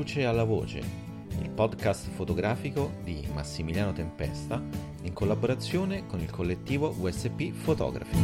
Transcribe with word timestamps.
luce 0.00 0.24
alla 0.24 0.44
voce, 0.44 0.78
il 1.42 1.50
podcast 1.50 2.08
fotografico 2.08 2.94
di 3.02 3.28
Massimiliano 3.34 3.92
Tempesta 3.92 4.58
in 5.02 5.12
collaborazione 5.12 6.06
con 6.06 6.20
il 6.20 6.30
collettivo 6.30 6.94
USP 6.98 7.52
Photography. 7.52 8.18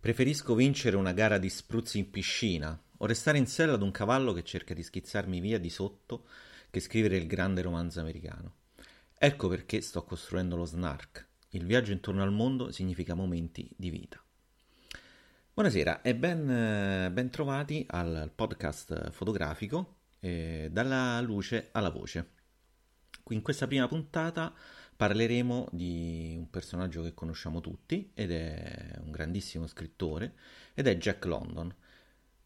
Preferisco 0.00 0.54
vincere 0.54 0.96
una 0.96 1.12
gara 1.12 1.36
di 1.36 1.50
spruzzi 1.50 1.98
in 1.98 2.08
piscina 2.08 2.82
o 2.96 3.04
restare 3.04 3.36
in 3.36 3.46
sella 3.46 3.74
ad 3.74 3.82
un 3.82 3.90
cavallo 3.90 4.32
che 4.32 4.42
cerca 4.42 4.72
di 4.72 4.82
schizzarmi 4.82 5.38
via 5.38 5.58
di 5.58 5.68
sotto 5.68 6.24
che 6.70 6.80
scrivere 6.80 7.18
il 7.18 7.26
grande 7.26 7.60
romanzo 7.60 8.00
americano. 8.00 8.54
Ecco 9.18 9.48
perché 9.48 9.82
sto 9.82 10.02
costruendo 10.02 10.56
lo 10.56 10.64
Snark, 10.64 11.26
il 11.56 11.64
viaggio 11.64 11.92
intorno 11.92 12.22
al 12.22 12.32
mondo 12.32 12.70
significa 12.70 13.14
momenti 13.14 13.68
di 13.74 13.88
vita. 13.90 14.22
Buonasera 15.54 16.02
e 16.02 16.14
ben, 16.14 16.50
eh, 16.50 17.10
ben 17.10 17.30
trovati 17.30 17.84
al 17.88 18.30
podcast 18.34 19.10
fotografico 19.10 19.94
eh, 20.20 20.68
Dalla 20.70 21.18
luce 21.22 21.70
alla 21.72 21.88
voce. 21.88 22.34
In 23.30 23.40
questa 23.40 23.66
prima 23.66 23.88
puntata 23.88 24.54
parleremo 24.94 25.68
di 25.72 26.34
un 26.36 26.50
personaggio 26.50 27.02
che 27.02 27.14
conosciamo 27.14 27.62
tutti 27.62 28.10
ed 28.12 28.30
è 28.32 28.98
un 29.00 29.10
grandissimo 29.10 29.66
scrittore 29.66 30.34
ed 30.74 30.86
è 30.86 30.96
Jack 30.98 31.24
London, 31.24 31.74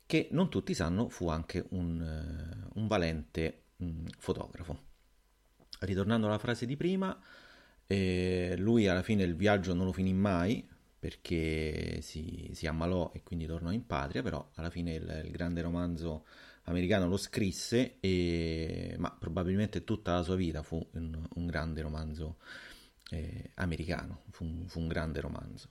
che 0.07 0.29
non 0.31 0.49
tutti 0.49 0.73
sanno 0.73 1.09
fu 1.09 1.29
anche 1.29 1.67
un, 1.71 2.01
eh, 2.01 2.69
un 2.75 2.87
valente 2.87 3.63
mh, 3.77 3.85
mm, 3.87 4.07
fotografo. 4.19 4.89
Ritornando 5.81 6.29
alla 6.29 6.39
frase 6.39 6.65
di 6.65 6.77
prima, 6.77 7.19
e 7.91 8.55
lui 8.57 8.87
alla 8.87 9.02
fine 9.02 9.24
il 9.24 9.35
viaggio 9.35 9.74
non 9.74 9.85
lo 9.85 9.91
finì 9.91 10.13
mai 10.13 10.65
perché 10.96 12.01
si, 12.02 12.49
si 12.52 12.69
ammalò 12.69 13.10
e 13.13 13.24
quindi 13.24 13.46
tornò 13.46 13.73
in 13.73 13.85
patria, 13.85 14.23
però 14.23 14.49
alla 14.55 14.71
fine 14.71 14.95
il, 14.95 15.23
il 15.24 15.30
grande 15.33 15.60
romanzo 15.60 16.24
americano 16.65 17.09
lo 17.09 17.16
scrisse, 17.16 17.96
e, 17.99 18.95
ma 18.96 19.11
probabilmente 19.11 19.83
tutta 19.83 20.15
la 20.15 20.23
sua 20.23 20.37
vita 20.37 20.63
fu 20.63 20.87
un, 20.93 21.21
un 21.35 21.46
grande 21.46 21.83
romanzo 21.83 22.37
eh, 23.11 23.51
americano, 23.55 24.23
fu 24.30 24.46
fu 24.66 24.79
un, 24.79 24.87
grande 24.87 25.21
romanzo. 25.21 25.71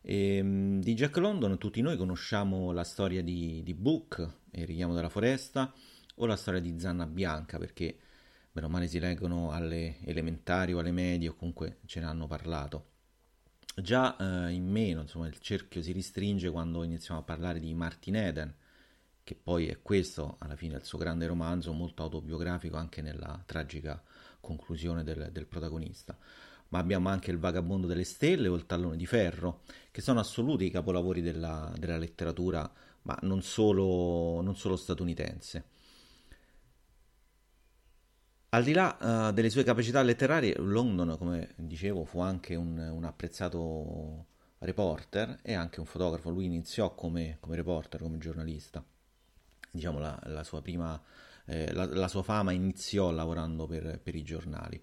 E, 0.00 0.38
ehm, 0.38 0.80
di 0.80 0.94
Jack 0.94 1.18
London 1.18 1.56
tutti 1.56 1.80
noi 1.82 1.96
conosciamo 1.96 2.72
la 2.72 2.82
storia 2.82 3.22
di, 3.22 3.62
di 3.62 3.74
Book, 3.74 4.28
Il 4.52 4.66
richiamo 4.66 4.92
della 4.92 5.08
foresta, 5.08 5.72
o 6.16 6.26
la 6.26 6.36
storia 6.36 6.58
di 6.60 6.80
Zanna 6.80 7.06
Bianca, 7.06 7.58
perché 7.58 7.96
bene 8.52 8.66
o 8.66 8.70
male 8.70 8.88
si 8.88 8.98
leggono 8.98 9.52
alle 9.52 9.98
elementari 10.04 10.72
o 10.72 10.78
alle 10.78 10.92
medie 10.92 11.28
o 11.28 11.34
comunque 11.34 11.78
ce 11.86 12.00
ne 12.00 12.06
hanno 12.06 12.26
parlato. 12.26 12.86
Già 13.74 14.16
eh, 14.16 14.52
in 14.52 14.68
meno, 14.68 15.02
insomma, 15.02 15.26
il 15.26 15.38
cerchio 15.38 15.80
si 15.82 15.92
restringe 15.92 16.50
quando 16.50 16.82
iniziamo 16.82 17.20
a 17.20 17.22
parlare 17.22 17.60
di 17.60 17.72
Martin 17.72 18.16
Eden, 18.16 18.54
che 19.22 19.34
poi 19.36 19.68
è 19.68 19.80
questo, 19.80 20.36
alla 20.40 20.56
fine, 20.56 20.76
il 20.76 20.84
suo 20.84 20.98
grande 20.98 21.26
romanzo, 21.26 21.72
molto 21.72 22.02
autobiografico 22.02 22.76
anche 22.76 23.00
nella 23.00 23.40
tragica 23.46 24.02
conclusione 24.40 25.04
del, 25.04 25.30
del 25.30 25.46
protagonista. 25.46 26.16
Ma 26.68 26.78
abbiamo 26.78 27.08
anche 27.08 27.30
Il 27.30 27.38
vagabondo 27.38 27.86
delle 27.86 28.04
stelle 28.04 28.48
o 28.48 28.54
Il 28.54 28.66
tallone 28.66 28.96
di 28.96 29.06
ferro, 29.06 29.62
che 29.90 30.00
sono 30.00 30.20
assoluti 30.20 30.70
capolavori 30.70 31.20
della, 31.22 31.72
della 31.78 31.96
letteratura, 31.96 32.70
ma 33.02 33.16
non 33.22 33.42
solo, 33.42 34.40
non 34.42 34.56
solo 34.56 34.76
statunitense. 34.76 35.64
Al 38.52 38.64
di 38.64 38.72
là 38.72 39.28
uh, 39.28 39.32
delle 39.32 39.48
sue 39.48 39.62
capacità 39.62 40.02
letterarie, 40.02 40.56
London, 40.58 41.16
come 41.16 41.54
dicevo, 41.54 42.04
fu 42.04 42.18
anche 42.18 42.56
un, 42.56 42.76
un 42.78 43.04
apprezzato 43.04 44.26
reporter 44.58 45.38
e 45.42 45.54
anche 45.54 45.78
un 45.78 45.86
fotografo. 45.86 46.30
Lui 46.30 46.46
iniziò 46.46 46.92
come, 46.96 47.36
come 47.38 47.54
reporter, 47.54 48.00
come 48.00 48.18
giornalista. 48.18 48.84
Diciamo 49.70 50.00
la, 50.00 50.18
la 50.24 50.42
sua 50.42 50.62
prima, 50.62 51.00
eh, 51.46 51.72
la, 51.72 51.84
la, 51.86 52.08
sua 52.08 52.24
fama 52.24 52.50
iniziò 52.50 53.12
lavorando 53.12 53.68
per, 53.68 54.00
per, 54.02 54.16
i 54.16 54.24
giornali. 54.24 54.82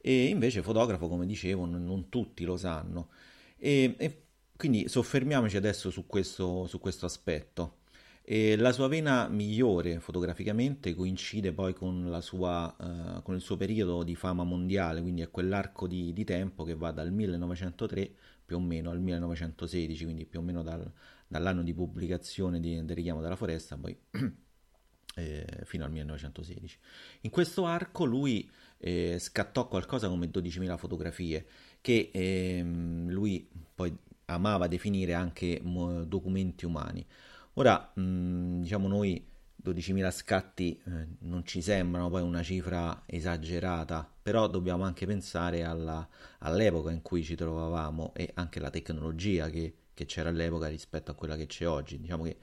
E 0.00 0.24
invece 0.26 0.62
fotografo, 0.62 1.06
come 1.06 1.24
dicevo, 1.24 1.66
non, 1.66 1.84
non 1.84 2.08
tutti 2.08 2.44
lo 2.44 2.56
sanno. 2.56 3.10
E, 3.56 3.94
e, 3.96 4.22
quindi 4.56 4.88
soffermiamoci 4.88 5.56
adesso 5.56 5.88
su 5.90 6.04
questo, 6.06 6.66
su 6.66 6.80
questo 6.80 7.06
aspetto. 7.06 7.82
E 8.26 8.56
la 8.56 8.72
sua 8.72 8.88
vena 8.88 9.28
migliore 9.28 10.00
fotograficamente 10.00 10.94
coincide 10.94 11.52
poi 11.52 11.74
con, 11.74 12.16
sua, 12.22 12.74
uh, 12.78 13.22
con, 13.22 13.34
il 13.34 13.42
suo 13.42 13.58
periodo 13.58 14.02
di 14.02 14.14
fama 14.14 14.44
mondiale, 14.44 15.02
quindi 15.02 15.20
è 15.20 15.30
quell'arco 15.30 15.86
di, 15.86 16.10
di, 16.14 16.24
tempo 16.24 16.64
che 16.64 16.74
va 16.74 16.90
dal 16.90 17.12
1903 17.12 18.10
più 18.46 18.56
o 18.56 18.60
meno 18.60 18.90
al 18.90 18.98
1916, 18.98 20.04
quindi 20.04 20.24
più 20.24 20.38
o 20.38 20.42
meno 20.42 20.62
dal, 20.62 20.90
dall'anno 21.26 21.62
di 21.62 21.74
pubblicazione 21.74 22.60
di, 22.60 22.82
del 22.82 22.96
richiamo 22.96 23.20
della 23.20 23.36
foresta 23.36 23.76
poi, 23.76 23.94
eh, 25.16 25.46
fino 25.64 25.84
al 25.84 25.90
1916. 25.90 26.78
In 27.22 27.30
questo 27.30 27.66
arco 27.66 28.06
lui 28.06 28.50
eh, 28.78 29.18
scattò 29.18 29.68
qualcosa 29.68 30.08
come 30.08 30.30
12.000 30.30 30.78
fotografie 30.78 31.46
che 31.82 32.10
ehm, 32.10 33.10
lui 33.10 33.46
poi 33.74 33.94
amava 34.26 34.66
definire 34.66 35.12
anche 35.12 35.60
documenti 36.06 36.64
umani. 36.64 37.04
Ora, 37.54 37.92
mh, 37.94 38.00
mm, 38.00 38.60
diciamo 38.62 38.88
noi 38.88 39.24
12.000 39.64 40.10
scatti 40.10 40.78
eh, 40.86 41.06
non 41.20 41.44
ci 41.46 41.62
sembrano 41.62 42.10
poi 42.10 42.22
una 42.22 42.42
cifra 42.42 43.04
esagerata, 43.06 44.08
però 44.22 44.48
dobbiamo 44.48 44.84
anche 44.84 45.06
pensare 45.06 45.62
alla, 45.64 46.06
all'epoca 46.40 46.90
in 46.90 47.00
cui 47.00 47.22
ci 47.22 47.36
trovavamo 47.36 48.12
e 48.14 48.30
anche 48.34 48.58
alla 48.58 48.70
tecnologia 48.70 49.48
che, 49.48 49.74
che, 49.94 50.04
c'era 50.04 50.30
all'epoca 50.30 50.66
rispetto 50.68 51.10
a 51.12 51.14
quella 51.14 51.36
che 51.36 51.46
c'è 51.46 51.66
oggi. 51.68 51.98
Diciamo 52.00 52.24
che 52.24 52.38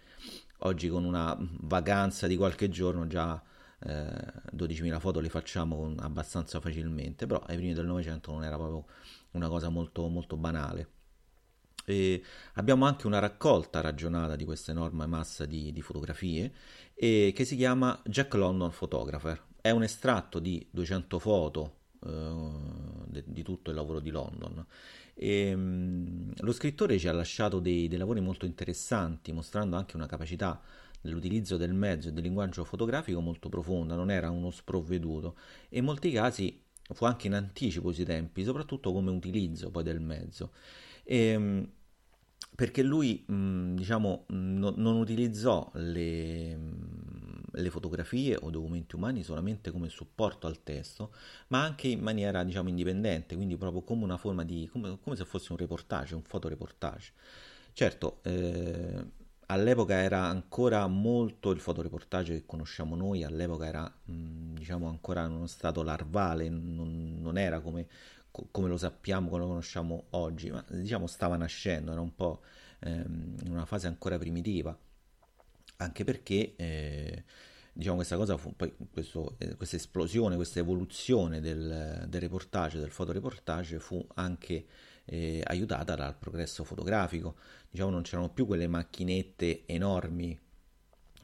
oggi 0.59 0.87
con 0.87 1.03
una 1.03 1.37
vacanza 1.59 2.27
di 2.27 2.37
qualche 2.37 2.69
giorno 2.69 3.05
già 3.07 3.41
eh, 3.79 3.91
12.000 4.55 4.99
foto 4.99 5.19
le 5.19 5.29
facciamo 5.29 5.93
abbastanza 5.99 6.59
facilmente, 6.61 7.27
però 7.27 7.39
ai 7.45 7.57
primi 7.57 7.73
del 7.73 7.85
Novecento 7.85 8.31
non 8.31 8.43
era 8.45 8.55
proprio 8.55 8.85
una 9.31 9.47
cosa 9.49 9.69
molto, 9.69 10.07
molto 10.07 10.37
banale. 10.37 11.00
E 11.85 12.23
abbiamo 12.53 12.85
anche 12.85 13.07
una 13.07 13.19
raccolta 13.19 13.81
ragionata 13.81 14.35
di 14.35 14.45
questa 14.45 14.71
enorme 14.71 15.05
massa 15.07 15.45
di, 15.45 15.71
di 15.71 15.81
fotografie 15.81 16.51
e, 16.93 17.31
che 17.35 17.45
si 17.45 17.55
chiama 17.55 17.99
Jack 18.05 18.33
London 18.35 18.71
Photographer. 18.71 19.41
È 19.59 19.69
un 19.69 19.83
estratto 19.83 20.39
di 20.39 20.65
200 20.69 21.19
foto 21.19 21.75
eh, 22.05 23.23
di 23.25 23.43
tutto 23.43 23.69
il 23.69 23.75
lavoro 23.75 23.99
di 23.99 24.09
London. 24.09 24.65
E, 25.13 25.55
mh, 25.55 26.33
lo 26.39 26.51
scrittore 26.51 26.97
ci 26.97 27.07
ha 27.07 27.13
lasciato 27.13 27.59
dei, 27.59 27.87
dei 27.87 27.97
lavori 27.97 28.21
molto 28.21 28.45
interessanti, 28.45 29.31
mostrando 29.31 29.75
anche 29.75 29.95
una 29.95 30.07
capacità 30.07 30.61
nell'utilizzo 31.01 31.57
del 31.57 31.73
mezzo 31.73 32.09
e 32.09 32.11
del 32.11 32.23
linguaggio 32.23 32.63
fotografico 32.63 33.19
molto 33.21 33.49
profonda, 33.49 33.95
non 33.95 34.11
era 34.11 34.29
uno 34.29 34.51
sprovveduto 34.51 35.35
e 35.69 35.79
in 35.79 35.85
molti 35.85 36.11
casi 36.11 36.61
fu 36.93 37.05
anche 37.05 37.27
in 37.27 37.33
anticipo 37.33 37.91
sui 37.91 38.05
tempi, 38.05 38.43
soprattutto 38.43 38.91
come 38.91 39.11
utilizzo 39.11 39.71
poi 39.71 39.83
del 39.83 40.01
mezzo. 40.01 40.51
E, 41.11 41.17
ehm, 41.17 41.67
perché 42.55 42.83
lui, 42.83 43.23
mh, 43.27 43.75
diciamo, 43.75 44.25
no, 44.27 44.73
non 44.77 44.95
utilizzò 44.97 45.69
le, 45.73 46.57
le, 47.51 47.69
fotografie 47.69 48.37
o 48.39 48.49
documenti 48.49 48.95
umani 48.95 49.23
solamente 49.23 49.71
come 49.71 49.89
supporto 49.89 50.47
al 50.47 50.63
testo, 50.63 51.13
ma 51.47 51.63
anche 51.63 51.87
in 51.89 51.99
maniera, 52.01 52.43
diciamo, 52.43 52.69
indipendente, 52.69 53.35
quindi 53.35 53.57
proprio 53.57 53.81
come 53.81 54.03
una 54.03 54.17
forma 54.17 54.43
di, 54.45 54.69
come, 54.71 54.99
come 55.01 55.15
se 55.15 55.25
fosse 55.25 55.51
un 55.51 55.57
reportage, 55.57 56.15
un 56.15 56.23
fotoreportage. 56.23 57.11
Certo, 57.73 58.19
eh, 58.23 59.05
all'epoca 59.47 59.95
era 59.95 60.23
ancora 60.25 60.85
molto 60.87 61.51
il 61.51 61.59
fotoreportage 61.59 62.33
che 62.35 62.45
conosciamo 62.45 62.95
noi, 62.95 63.23
all'epoca 63.23 63.65
era, 63.65 63.83
mh, 64.05 64.53
diciamo, 64.53 64.87
ancora 64.87 65.25
in 65.25 65.31
uno 65.31 65.47
stato 65.47 65.83
larvale, 65.83 66.47
non, 66.49 67.17
non 67.19 67.37
era 67.37 67.59
come 67.59 67.87
come 68.51 68.67
lo 68.67 68.77
sappiamo, 68.77 69.29
come 69.29 69.41
lo 69.41 69.47
conosciamo 69.47 70.05
oggi, 70.11 70.49
ma 70.51 70.63
diciamo 70.69 71.07
stava 71.07 71.35
nascendo, 71.35 71.91
era 71.91 72.01
un 72.01 72.15
po' 72.15 72.41
ehm, 72.79 73.35
in 73.43 73.51
una 73.51 73.65
fase 73.65 73.87
ancora 73.87 74.17
primitiva, 74.17 74.77
anche 75.77 76.03
perché 76.03 76.55
eh, 76.55 77.23
diciamo 77.73 77.97
questa 77.97 78.15
cosa 78.15 78.37
fu 78.37 78.55
poi 78.55 78.73
questo, 78.91 79.35
eh, 79.39 79.55
questa 79.55 79.75
esplosione, 79.75 80.35
questa 80.35 80.59
evoluzione 80.59 81.41
del, 81.41 82.05
del 82.07 82.21
reportage, 82.21 82.79
del 82.79 82.91
fotoreportage 82.91 83.79
fu 83.79 84.05
anche 84.15 84.65
eh, 85.05 85.41
aiutata 85.45 85.95
dal 85.95 86.15
progresso 86.17 86.63
fotografico, 86.63 87.35
diciamo 87.69 87.89
non 87.89 88.03
c'erano 88.03 88.29
più 88.29 88.45
quelle 88.45 88.67
macchinette 88.67 89.63
enormi 89.65 90.39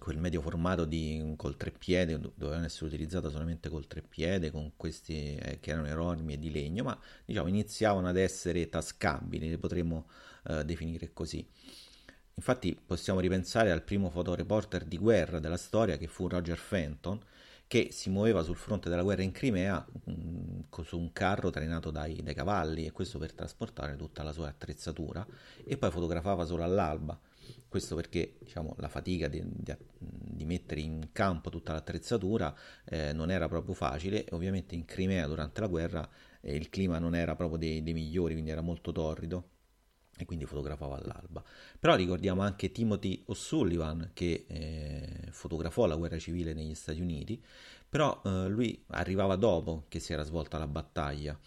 quel 0.08 0.20
medio 0.20 0.40
formato 0.40 0.86
di, 0.86 1.34
col 1.36 1.58
treppiede 1.58 2.18
dovevano 2.36 2.64
essere 2.64 2.86
utilizzate 2.86 3.30
solamente 3.30 3.68
col 3.68 3.88
treppiede 3.88 4.52
con 4.52 4.72
questi 4.78 5.36
eh, 5.36 5.60
che 5.60 5.72
erano 5.72 5.88
enormi 5.88 6.36
e 6.36 6.40
di 6.40 6.50
legno 6.50 6.86
ma 6.86 6.98
diciamo 7.26 7.50
iniziavano 7.50 8.08
ad 8.08 8.16
essere 8.16 8.70
tascabili 8.70 9.50
le 9.50 9.58
potremmo 9.58 10.08
eh, 10.48 10.64
definire 10.64 11.12
così 11.12 11.46
infatti 12.36 12.80
possiamo 12.86 13.20
ripensare 13.20 13.70
al 13.70 13.84
primo 13.84 14.10
fotoreporter 14.10 14.86
di 14.86 14.98
guerra 14.98 15.40
della 15.40 15.58
storia 15.58 15.98
che 15.98 16.08
fu 16.08 16.30
Roger 16.30 16.58
Fenton 16.58 17.20
che 17.68 17.90
si 17.92 18.10
muoveva 18.10 18.44
sul 18.44 18.56
fronte 18.56 18.88
della 18.88 19.04
guerra 19.04 19.24
in 19.24 19.34
Crimea 19.34 19.86
mh, 20.06 20.12
mm, 20.12 20.60
su 20.86 20.98
un 20.98 21.12
carro 21.12 21.50
trainato 21.50 21.92
dai, 21.92 22.24
dai, 22.24 22.34
cavalli 22.34 22.86
e 22.86 22.94
questo 22.94 23.20
per 23.20 23.34
trasportare 23.34 23.98
tutta 23.98 24.24
la 24.24 24.32
sua 24.32 24.48
attrezzatura 24.48 25.28
e 25.66 25.76
poi 25.78 25.92
fotografava 25.92 26.46
solo 26.46 26.64
all'alba. 26.64 27.20
Questo 27.68 27.96
perché 27.96 28.38
diciamo, 28.40 28.76
la 28.80 28.88
fatica 28.88 29.28
di, 29.28 29.44
di, 29.46 29.76
di, 29.98 30.46
mettere 30.46 30.82
in 30.82 31.10
campo 31.12 31.50
tutta 31.50 31.74
l'attrezzatura 31.74 32.56
eh, 32.86 33.12
non 33.14 33.30
era 33.30 33.48
proprio 33.48 33.74
facile. 33.74 34.26
E 34.26 34.36
ovviamente 34.36 34.76
in 34.76 34.86
Crimea 34.86 35.28
durante 35.28 35.62
la 35.62 35.68
guerra 35.68 36.10
eh, 36.42 36.56
il 36.56 36.70
clima 36.70 37.00
non 37.00 37.16
era 37.16 37.36
proprio 37.36 37.58
dei, 37.58 37.84
dei 37.84 37.94
migliori, 37.94 38.34
quindi 38.34 38.52
era 38.52 38.62
molto 38.62 38.92
torrido 38.92 39.50
e 40.18 40.26
quindi 40.26 40.46
fotografava 40.46 40.98
all'alba. 40.98 41.44
Però 41.80 41.96
ricordiamo 41.96 42.42
anche 42.42 42.72
Timothy 42.72 43.24
O'Sullivan 43.28 44.12
che 44.14 44.46
eh, 44.48 45.28
fotografò 45.32 45.86
la 45.86 45.96
guerra 45.96 46.18
civile 46.18 46.54
negli 46.54 46.74
Stati 46.74 47.00
Uniti, 47.00 47.42
però 47.88 48.22
eh, 48.26 48.48
lui 48.48 48.84
arrivava 48.88 49.36
dopo 49.36 49.86
che 49.88 50.00
si 50.00 50.14
era 50.14 50.24
svolta 50.24 50.58
la 50.58 50.68
battaglia 50.68 51.38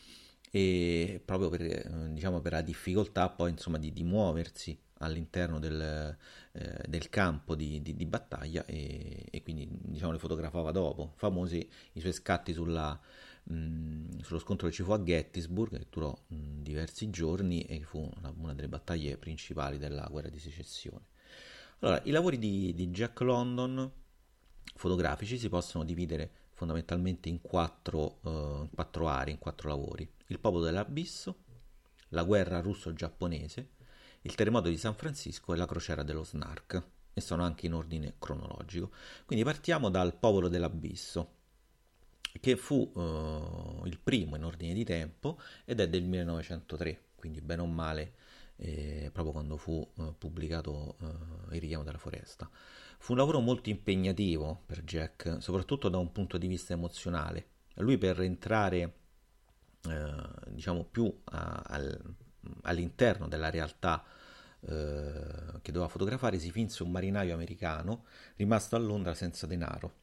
e 0.50 1.20
proprio 1.24 1.48
per, 1.48 1.62
eh, 1.62 2.12
diciamo, 2.12 2.40
per 2.40 2.52
la 2.52 2.62
difficoltà 2.62 3.28
poi 3.28 3.50
insomma 3.50 3.78
di, 3.78 3.92
di 3.92 4.02
muoversi 4.04 4.78
all'interno 5.00 5.58
del, 5.58 6.16
eh, 6.52 6.82
del 6.86 7.08
campo 7.08 7.54
di, 7.54 7.82
di, 7.82 7.94
di 7.96 8.06
battaglia 8.06 8.64
e, 8.66 9.26
e, 9.30 9.42
quindi 9.42 9.68
diciamo 9.70 10.12
le 10.12 10.18
fotografava 10.18 10.70
dopo. 10.70 11.12
Famosi 11.16 11.68
i 11.92 12.00
suoi 12.00 12.12
scatti 12.12 12.52
sulla, 12.52 12.98
mh, 13.44 14.20
sullo 14.20 14.38
scontro 14.38 14.68
che 14.68 14.74
ci 14.74 14.82
fu 14.82 14.92
a 14.92 15.02
Gettysburg, 15.02 15.78
che 15.78 15.86
durò 15.90 16.16
mh, 16.26 16.62
diversi 16.62 17.10
giorni 17.10 17.62
e 17.62 17.82
fu 17.82 17.98
una, 18.16 18.32
una, 18.36 18.54
delle 18.54 18.68
battaglie 18.68 19.16
principali 19.16 19.78
della 19.78 20.06
guerra 20.10 20.28
di 20.28 20.38
secessione. 20.38 21.06
Allora, 21.80 22.00
i 22.04 22.10
lavori 22.10 22.38
di, 22.38 22.74
di 22.74 22.88
Jack 22.88 23.20
London 23.20 23.90
fotografici 24.74 25.38
si 25.38 25.48
possono 25.48 25.84
dividere 25.84 26.30
fondamentalmente 26.52 27.30
in 27.30 27.40
quattro, 27.40 28.18
uh, 28.20 28.68
quattro 28.74 29.08
aree, 29.08 29.32
in 29.32 29.38
quattro 29.38 29.70
lavori. 29.70 30.06
Il 30.26 30.38
popolo 30.38 30.64
dell'abisso, 30.64 31.44
la 32.08 32.22
guerra 32.22 32.60
russo-giapponese, 32.60 33.68
il 34.22 34.34
terremoto 34.34 34.68
di 34.68 34.76
San 34.76 34.94
Francisco 34.94 35.54
e 35.54 35.56
la 35.56 35.66
crociera 35.66 36.02
dello 36.02 36.24
Snark, 36.24 36.82
e 37.12 37.20
sono 37.20 37.42
anche 37.42 37.66
in 37.66 37.74
ordine 37.74 38.14
cronologico. 38.18 38.90
Quindi 39.24 39.44
partiamo 39.44 39.90
dal 39.90 40.16
popolo 40.16 40.48
dell'abisso, 40.48 41.38
che 42.40 42.56
fu 42.56 42.90
uh, 42.94 43.84
il 43.86 43.98
primo 43.98 44.36
in 44.36 44.44
ordine 44.44 44.72
di 44.72 44.84
tempo 44.84 45.40
ed 45.64 45.80
è 45.80 45.88
del 45.88 46.04
1903, 46.04 47.04
quindi 47.16 47.40
bene 47.40 47.62
o 47.62 47.66
male 47.66 48.14
eh, 48.56 49.10
proprio 49.12 49.32
quando 49.32 49.56
fu 49.56 49.86
uh, 49.94 50.14
pubblicato 50.16 50.96
uh, 51.00 51.54
Il 51.54 51.60
richiamo 51.60 51.82
della 51.82 51.98
foresta. 51.98 52.48
Fu 52.98 53.12
un 53.12 53.18
lavoro 53.18 53.40
molto 53.40 53.70
impegnativo 53.70 54.62
per 54.66 54.84
Jack, 54.84 55.38
soprattutto 55.40 55.88
da 55.88 55.96
un 55.96 56.12
punto 56.12 56.36
di 56.36 56.46
vista 56.46 56.74
emozionale. 56.74 57.46
Lui 57.76 57.96
per 57.96 58.20
entrare 58.20 58.94
diciamo 60.50 60.84
più 60.84 61.10
a, 61.24 61.62
al, 61.64 62.14
all'interno 62.62 63.28
della 63.28 63.50
realtà 63.50 64.04
eh, 64.60 65.60
che 65.62 65.72
doveva 65.72 65.88
fotografare 65.88 66.38
si 66.38 66.50
finse 66.50 66.82
un 66.82 66.90
marinaio 66.90 67.34
americano 67.34 68.04
rimasto 68.36 68.76
a 68.76 68.78
Londra 68.78 69.14
senza 69.14 69.46
denaro. 69.46 69.98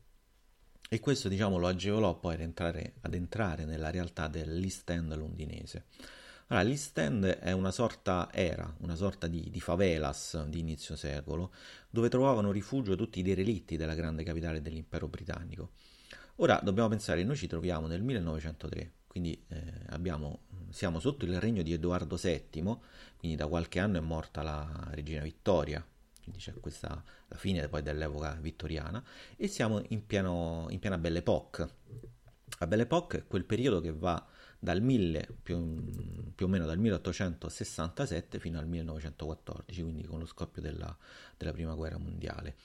E 0.89 1.00
questo 1.00 1.28
diciamo 1.28 1.57
lo 1.57 1.68
agevolò 1.68 2.18
poi 2.18 2.36
ad 2.36 2.42
entrare, 2.42 2.94
ad 3.01 3.13
entrare 3.13 3.66
nella 3.66 3.89
realtà 3.89 4.28
dell'East 4.28 4.89
End 4.89 5.13
londinese. 5.16 5.86
Allora, 6.48 6.66
l'East 6.66 6.98
End 6.98 7.25
è 7.25 7.51
una 7.51 7.72
sorta, 7.72 8.30
era 8.31 8.74
una 8.80 8.95
sorta 8.95 9.28
di, 9.28 9.50
di, 9.50 9.60
favelas 9.60 10.45
di 10.45 10.60
inizio 10.60 10.95
secolo, 10.95 11.51
dove 11.90 12.07
trovavano 12.07 12.51
rifugio 12.51 12.95
tutti 12.95 13.19
i 13.19 13.24
derelitti 13.24 13.75
della 13.75 13.95
grande 13.95 14.24
capitale 14.24 14.62
dell'impero 14.62 15.10
britannico. 15.10 15.72
Ora 16.36 16.62
dobbiamo 16.63 16.88
pensare, 16.88 17.24
noi 17.24 17.36
ci 17.36 17.48
troviamo 17.48 17.88
nel 17.88 18.01
1903, 18.01 18.92
quindi 19.07 19.44
eh, 19.50 19.62
abbiamo, 19.88 20.44
siamo 20.72 21.00
sotto 21.00 21.25
il 21.25 21.40
regno 21.40 21.62
di 21.62 21.74
Edoardo 21.74 22.16
VII, 22.16 22.78
quindi 23.18 23.38
da 23.38 23.48
qualche 23.48 23.80
anno 23.80 23.98
è 23.98 24.02
morta 24.02 24.44
la 24.44 24.90
regina 24.92 25.22
Vittoria, 25.22 25.86
quindi 26.24 26.40
c'è 26.40 26.54
questa 26.60 27.04
la 27.30 27.36
fine 27.36 27.68
poi 27.68 27.81
dell'epoca 27.81 28.34
vittoriana, 28.40 29.04
e 29.36 29.48
siamo 29.48 29.81
in, 29.90 30.06
pieno, 30.06 30.68
in 30.69 30.80
piena 30.80 30.98
Belle 30.98 31.19
Époque. 31.19 31.69
La 32.60 32.68
Belle 32.68 32.84
Époque 32.84 33.19
è 33.19 33.28
quel 33.28 33.44
periodo 33.44 33.81
che 33.81 33.92
va 33.92 34.25
dal 34.60 34.81
1000, 34.81 35.28
più, 35.44 36.34
più, 36.34 36.46
o 36.46 36.50
meno 36.50 36.66
dal 36.66 36.80
1867 36.80 38.40
fino 38.40 38.60
al 38.60 38.68
1914, 38.68 39.81
quindi 39.81 40.04
con 40.04 40.19
lo 40.19 40.25
scoppio 40.25 40.62
della, 40.62 40.96
della 41.38 41.52
prima 41.52 41.74
guerra 41.75 41.98
mondiale. 41.98 42.56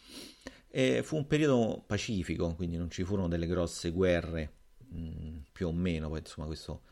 E 0.69 1.03
fu 1.03 1.17
un 1.17 1.27
periodo 1.27 1.83
pacifico, 1.87 2.55
quindi 2.55 2.77
non 2.77 2.91
ci 2.91 3.05
furono 3.05 3.29
delle 3.29 3.47
grosse 3.47 3.91
guerre 3.91 4.61
Mm, 4.95 5.39
più 5.53 5.69
o 5.69 5.73
meno, 5.73 6.09
poi 6.09 6.19
insomma 6.19 6.47
questo 6.47 6.83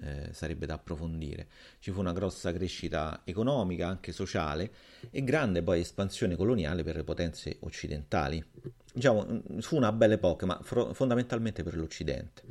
eh, 0.00 0.28
sarebbe 0.32 0.66
da 0.66 0.74
approfondire. 0.74 1.48
Ci 1.78 1.90
fu 1.90 2.00
una 2.00 2.12
grossa 2.12 2.52
crescita 2.52 3.22
economica, 3.24 3.88
anche 3.88 4.12
sociale, 4.12 4.70
e 5.10 5.24
grande 5.24 5.62
poi 5.62 5.80
espansione 5.80 6.36
coloniale 6.36 6.82
per 6.82 6.96
le 6.96 7.04
potenze 7.04 7.56
occidentali. 7.60 8.44
Diciamo, 8.92 9.26
mm, 9.26 9.58
fu 9.58 9.76
una 9.76 9.92
bella 9.92 10.14
epoca, 10.14 10.46
ma 10.46 10.58
fro- 10.62 10.92
fondamentalmente 10.92 11.62
per 11.62 11.76
l'Occidente. 11.76 12.42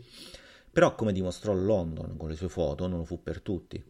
Però, 0.71 0.93
come 0.95 1.11
dimostrò 1.11 1.53
London 1.53 2.17
con 2.17 2.29
le 2.29 2.35
sue 2.35 2.49
foto, 2.49 2.87
non 2.87 2.99
lo 2.99 3.05
fu 3.05 3.23
per 3.23 3.41
tutti. 3.41 3.83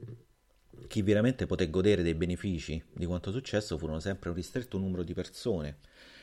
Chi 0.87 1.01
veramente 1.01 1.45
poté 1.45 1.69
godere 1.69 2.03
dei 2.03 2.13
benefici 2.13 2.81
di 2.93 3.05
quanto 3.05 3.31
successo 3.31 3.77
furono 3.77 3.99
sempre 3.99 4.29
un 4.29 4.35
ristretto 4.35 4.77
numero 4.77 5.03
di 5.03 5.13
persone, 5.13 5.79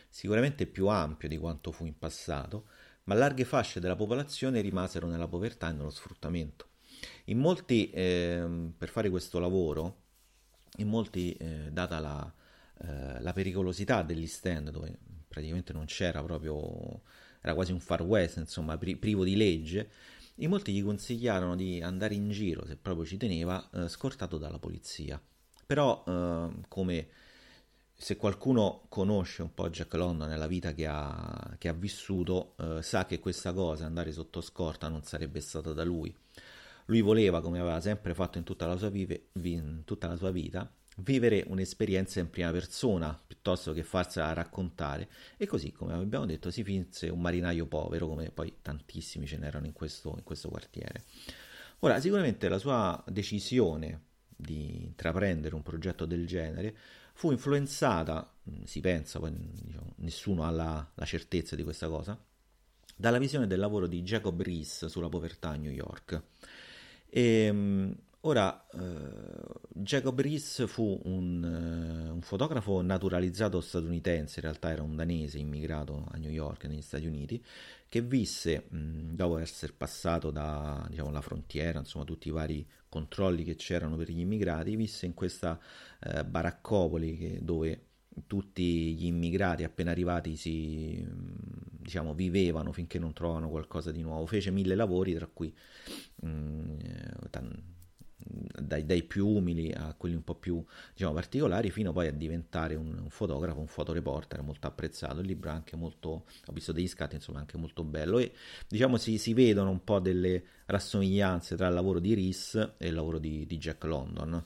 sicuramente 0.08 0.66
più 0.66 0.86
ampio 0.86 1.28
di 1.28 1.36
quanto 1.36 1.70
fu 1.70 1.84
in 1.84 1.98
passato, 1.98 2.66
ma 3.04 3.14
larghe 3.14 3.44
fasce 3.44 3.80
della 3.80 3.96
popolazione 3.96 4.60
rimasero 4.60 5.06
nella 5.06 5.28
povertà 5.28 5.68
e 5.68 5.72
nello 5.72 5.90
sfruttamento. 5.90 6.68
In 7.26 7.38
molti, 7.38 7.90
eh, 7.90 8.70
per 8.76 8.88
fare 8.88 9.10
questo 9.10 9.38
lavoro, 9.38 10.02
in 10.78 10.88
molti, 10.88 11.32
eh, 11.32 11.70
data 11.72 11.98
la, 12.00 12.32
eh, 12.82 13.20
la, 13.20 13.32
pericolosità 13.32 14.02
degli 14.02 14.26
stand, 14.26 14.70
dove 14.70 14.96
praticamente 15.28 15.72
non 15.72 15.84
c'era 15.86 16.22
proprio, 16.22 17.02
era 17.40 17.54
quasi 17.54 17.72
un 17.72 17.80
far 17.80 18.02
west, 18.02 18.38
insomma, 18.38 18.76
pri- 18.76 18.96
privo 18.96 19.24
di 19.24 19.36
legge, 19.36 19.90
in 20.38 20.50
molti 20.50 20.72
gli 20.72 20.82
consigliarono 20.82 21.54
di 21.54 21.80
andare 21.80 22.14
in 22.14 22.30
giro, 22.30 22.66
se 22.66 22.76
proprio 22.76 23.06
ci 23.06 23.16
teneva, 23.16 23.68
eh, 23.72 23.88
scortato 23.88 24.36
dalla 24.38 24.58
polizia. 24.58 25.20
Però, 25.66 26.04
eh, 26.06 26.50
come 26.68 27.08
se 27.96 28.16
qualcuno 28.16 28.86
conosce 28.88 29.42
un 29.42 29.54
po' 29.54 29.70
Jack 29.70 29.94
London 29.94 30.28
nella 30.28 30.48
vita 30.48 30.74
che 30.74 30.86
ha, 30.86 31.54
che 31.58 31.68
ha 31.68 31.72
vissuto, 31.72 32.54
eh, 32.58 32.82
sa 32.82 33.06
che 33.06 33.20
questa 33.20 33.52
cosa, 33.52 33.86
andare 33.86 34.12
sotto 34.12 34.40
scorta, 34.40 34.88
non 34.88 35.04
sarebbe 35.04 35.40
stata 35.40 35.72
da 35.72 35.84
lui. 35.84 36.14
Lui 36.86 37.00
voleva, 37.00 37.40
come 37.40 37.60
aveva 37.60 37.80
sempre 37.80 38.14
fatto 38.14 38.38
in 38.38 38.44
tutta 38.44 38.66
la 38.66 38.76
sua, 38.76 38.88
vive, 38.88 39.28
in 39.42 39.82
tutta 39.84 40.06
la 40.06 40.16
sua 40.16 40.30
vita, 40.30 40.70
vivere 40.98 41.44
un'esperienza 41.46 42.20
in 42.20 42.30
prima 42.30 42.50
persona 42.52 43.20
piuttosto 43.26 43.72
che 43.72 43.82
farsela 43.82 44.32
raccontare 44.32 45.08
e 45.36 45.46
così 45.46 45.72
come 45.72 45.92
abbiamo 45.92 46.24
detto 46.24 46.52
si 46.52 46.62
finse 46.62 47.08
un 47.08 47.20
marinaio 47.20 47.66
povero 47.66 48.06
come 48.06 48.30
poi 48.30 48.58
tantissimi 48.62 49.26
ce 49.26 49.36
n'erano 49.36 49.66
in 49.66 49.72
questo, 49.72 50.14
in 50.16 50.22
questo 50.22 50.48
quartiere 50.48 51.02
ora 51.80 51.98
sicuramente 51.98 52.48
la 52.48 52.58
sua 52.58 53.02
decisione 53.08 54.02
di 54.36 54.84
intraprendere 54.84 55.56
un 55.56 55.62
progetto 55.62 56.06
del 56.06 56.26
genere 56.26 56.76
fu 57.14 57.30
influenzata, 57.30 58.28
mm, 58.50 58.62
si 58.64 58.80
pensa, 58.80 59.20
poi 59.20 59.32
diciamo, 59.32 59.94
nessuno 59.98 60.44
ha 60.44 60.50
la, 60.50 60.90
la, 60.94 61.04
certezza 61.04 61.54
di 61.54 61.62
questa 61.62 61.88
cosa, 61.88 62.20
dalla 62.96 63.18
visione 63.18 63.46
del 63.46 63.60
lavoro 63.60 63.86
di 63.86 64.02
Jacob 64.02 64.40
Rees 64.42 64.86
sulla 64.86 65.08
povertà 65.08 65.50
a 65.50 65.56
New 65.56 65.70
York. 65.70 66.22
E, 67.16 67.44
ehm, 67.44 67.94
ora, 68.22 68.66
eh, 68.72 68.78
Jacob 69.68 70.20
Rees 70.20 70.66
fu 70.66 71.00
un, 71.04 71.44
eh, 71.44 72.10
un, 72.10 72.20
fotografo 72.22 72.82
naturalizzato 72.82 73.60
statunitense, 73.60 74.40
in 74.40 74.46
realtà 74.46 74.70
era 74.70 74.82
un 74.82 74.96
danese 74.96 75.38
immigrato 75.38 76.08
a 76.10 76.16
New 76.16 76.30
York, 76.32 76.64
negli 76.64 76.82
Stati 76.82 77.06
Uniti, 77.06 77.40
che 77.88 78.00
visse, 78.00 78.66
mh, 78.68 79.14
dopo 79.14 79.38
essere 79.38 79.72
passato 79.76 80.32
dalla 80.32 80.84
diciamo, 80.88 81.20
frontiera, 81.20 81.78
insomma 81.78 82.04
tutti 82.04 82.26
i 82.26 82.32
vari 82.32 82.66
controlli 82.88 83.44
che 83.44 83.54
c'erano 83.54 83.94
per 83.96 84.10
gli 84.10 84.18
immigrati, 84.18 84.74
visse 84.74 85.06
in 85.06 85.14
questa 85.14 85.56
eh, 86.00 86.24
baraccopoli 86.24 87.16
che, 87.16 87.38
dove 87.42 87.86
tutti 88.26 88.94
gli 88.94 89.06
immigrati 89.06 89.64
appena 89.64 89.90
arrivati 89.90 90.36
si 90.36 91.04
diciamo 91.84 92.14
vivevano 92.14 92.72
finché 92.72 92.98
non 92.98 93.12
trovavano 93.12 93.48
qualcosa 93.48 93.92
di 93.92 94.02
nuovo. 94.02 94.26
Fece 94.26 94.50
mille 94.50 94.74
lavori 94.74 95.14
tra 95.14 95.26
cui 95.26 95.54
dai, 98.60 98.86
dai, 98.86 99.02
più 99.02 99.26
umili 99.26 99.72
a 99.72 99.94
quelli 99.94 100.14
un 100.14 100.24
po' 100.24 100.34
più 100.34 100.64
diciamo, 100.92 101.12
particolari, 101.12 101.70
fino 101.70 101.92
poi 101.92 102.08
a 102.08 102.12
diventare 102.12 102.74
un, 102.74 102.98
un, 102.98 103.10
fotografo, 103.10 103.60
un 103.60 103.66
fotoreporter 103.66 104.42
molto 104.42 104.66
apprezzato. 104.66 105.20
Il 105.20 105.26
libro 105.26 105.50
è 105.50 105.52
anche 105.52 105.76
molto, 105.76 106.08
ho 106.46 106.52
visto 106.52 106.72
degli 106.72 106.88
scatti, 106.88 107.16
insomma, 107.16 107.40
anche 107.40 107.56
molto 107.56 107.84
bello. 107.84 108.18
E 108.18 108.32
diciamo 108.68 108.96
si, 108.96 109.18
si 109.18 109.34
vedono 109.34 109.70
un 109.70 109.84
po' 109.84 110.00
delle 110.00 110.44
rassomiglianze 110.66 111.56
tra 111.56 111.68
il 111.68 111.74
lavoro 111.74 111.98
di 111.98 112.14
Rees 112.14 112.74
e 112.78 112.88
il 112.88 112.94
lavoro 112.94 113.18
di, 113.18 113.46
di 113.46 113.58
Jack 113.58 113.84
London. 113.84 114.44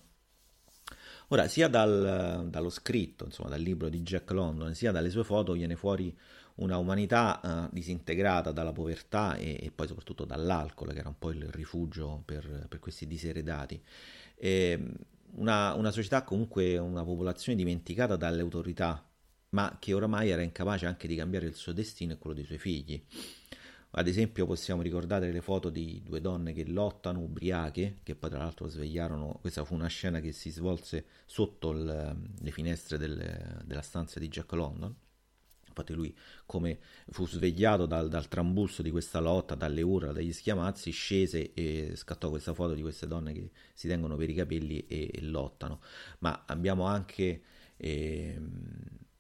Ora, 1.31 1.47
sia 1.47 1.69
dal, 1.69 2.47
dallo 2.49 2.71
scritto, 2.71 3.27
insomma, 3.27 3.51
dal 3.51 3.61
libro 3.61 3.91
di 3.91 4.01
Jack 4.01 4.31
London, 4.31 4.75
sia 4.75 4.93
dalle 4.93 5.11
sue 5.11 5.25
foto 5.25 5.53
viene 5.53 5.77
fuori 5.77 6.17
una 6.59 6.77
umanità 6.77 7.41
uh, 7.43 7.73
disintegrata 7.73 8.53
dalla 8.53 8.73
povertà 8.73 9.37
e, 9.37 9.59
e, 9.61 9.71
poi 9.71 9.87
soprattutto 9.87 10.25
dall'alcol, 10.25 10.93
che 10.93 10.99
era 10.99 11.09
un 11.09 11.19
po' 11.19 11.31
il 11.31 11.49
rifugio 11.49 12.23
per, 12.25 12.67
per 12.69 12.79
questi 12.79 13.07
diseredati. 13.07 13.81
E 14.37 14.93
una, 15.37 15.75
una 15.75 15.91
società 15.91 16.23
comunque, 16.23 16.79
una 16.79 17.05
popolazione 17.05 17.57
dimenticata 17.57 18.17
dalle 18.17 18.41
autorità, 18.41 19.05
ma 19.51 19.77
che 19.79 19.93
oramai 19.95 20.31
era 20.31 20.43
incapace 20.43 20.87
anche 20.87 21.07
di 21.09 21.17
cambiare 21.17 21.47
il 21.47 21.55
suo 21.55 21.73
destino 21.73 22.13
e 22.13 22.19
quello 22.19 22.37
dei 22.37 22.45
suoi 22.45 22.59
figli. 22.59 23.03
Ad 23.93 24.07
esempio 24.07 24.45
possiamo 24.45 24.83
ricordare 24.83 25.33
le 25.33 25.41
foto 25.41 25.71
di 25.71 26.03
due 26.05 26.21
donne 26.21 26.53
che 26.53 26.65
lottano 26.67 27.21
ubriache, 27.21 28.01
che 28.03 28.15
poi 28.15 28.29
tra 28.29 28.41
l'altro 28.41 28.69
svegliarono, 28.69 29.39
questa 29.41 29.65
fu 29.65 29.75
una 29.75 29.87
scena 29.87 30.21
che 30.21 30.33
si 30.33 30.51
svolse 30.51 31.07
sotto 31.25 31.71
il, 31.71 32.17
le 32.39 32.51
finestre 32.51 32.99
del, 32.99 33.63
della 33.65 33.81
stanza 33.81 34.21
di 34.21 34.29
Jack 34.29 34.53
London. 34.53 34.95
Infatti 35.81 35.95
lui, 35.95 36.15
come 36.47 36.79
fu 37.11 37.27
svegliato 37.27 37.87
dal, 37.87 38.09
dal 38.09 38.29
trambusto 38.29 38.83
di 38.83 38.91
questa 38.91 39.21
lotta, 39.21 39.55
dalle 39.55 39.83
urla, 39.83 40.13
dagli 40.13 40.33
schiamazzi, 40.33 40.91
scese 40.91 41.53
e 41.53 41.93
scattò 41.95 42.31
questa 42.31 42.55
foto 42.55 42.75
di 42.75 42.83
queste 42.83 43.07
donne 43.07 43.33
che 43.33 43.51
si 43.75 43.89
tengono 43.89 44.17
per 44.17 44.31
i 44.31 44.35
capelli 44.35 44.85
e, 44.87 45.11
e 45.13 45.23
lottano. 45.23 45.81
Ma 46.19 46.45
abbiamo 46.47 46.85
anche... 46.85 47.43
Eh, 47.77 48.41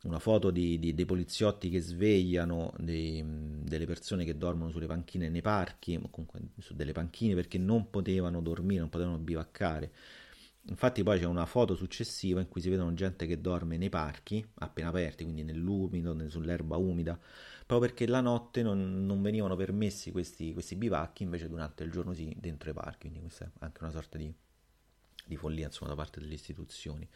una 0.04 0.20
foto 0.20 0.50
di, 0.50 0.78
di, 0.78 0.94
dei 0.94 1.04
poliziotti 1.04 1.70
che 1.70 1.80
svegliano 1.80 2.72
dei, 2.78 3.22
delle 3.24 3.84
persone 3.84 4.24
che 4.24 4.36
dormono 4.36 4.70
sulle 4.70 4.86
panchine 4.86 5.28
nei 5.28 5.42
parchi, 5.42 5.98
comunque 6.10 6.40
su 6.58 6.74
delle 6.74 6.92
panchine 6.92 7.34
perché 7.34 7.58
non 7.58 7.90
potevano 7.90 8.40
dormire, 8.40 8.80
non 8.80 8.90
potevano 8.90 9.18
bivaccare. 9.18 9.92
Infatti 10.68 11.02
poi 11.02 11.18
c'è 11.18 11.24
una 11.24 11.46
foto 11.46 11.74
successiva 11.74 12.40
in 12.40 12.48
cui 12.48 12.60
si 12.60 12.68
vedono 12.68 12.92
gente 12.92 13.26
che 13.26 13.40
dorme 13.40 13.78
nei 13.78 13.88
parchi 13.88 14.46
appena 14.56 14.88
aperti, 14.88 15.24
quindi 15.24 15.42
nell'umido, 15.42 16.16
sull'erba 16.28 16.76
umida, 16.76 17.18
proprio 17.66 17.88
perché 17.88 18.06
la 18.06 18.20
notte 18.20 18.62
non, 18.62 19.06
non 19.06 19.22
venivano 19.22 19.56
permessi 19.56 20.10
questi, 20.10 20.52
questi, 20.52 20.76
bivacchi, 20.76 21.22
invece 21.22 21.48
durante 21.48 21.84
il 21.84 21.90
giorno 21.90 22.12
sì, 22.12 22.34
dentro 22.38 22.70
i 22.70 22.74
parchi, 22.74 23.08
quindi 23.08 23.20
questa 23.20 23.46
è 23.46 23.50
anche 23.60 23.82
una 23.82 23.92
sorta 23.92 24.18
di, 24.18 24.32
di 25.24 25.36
follia 25.36 25.66
insomma, 25.66 25.90
da 25.90 25.96
parte 25.96 26.20
delle 26.20 26.34
istituzioni. 26.34 27.08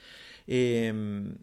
E, 0.45 0.57
ehm, 0.57 1.37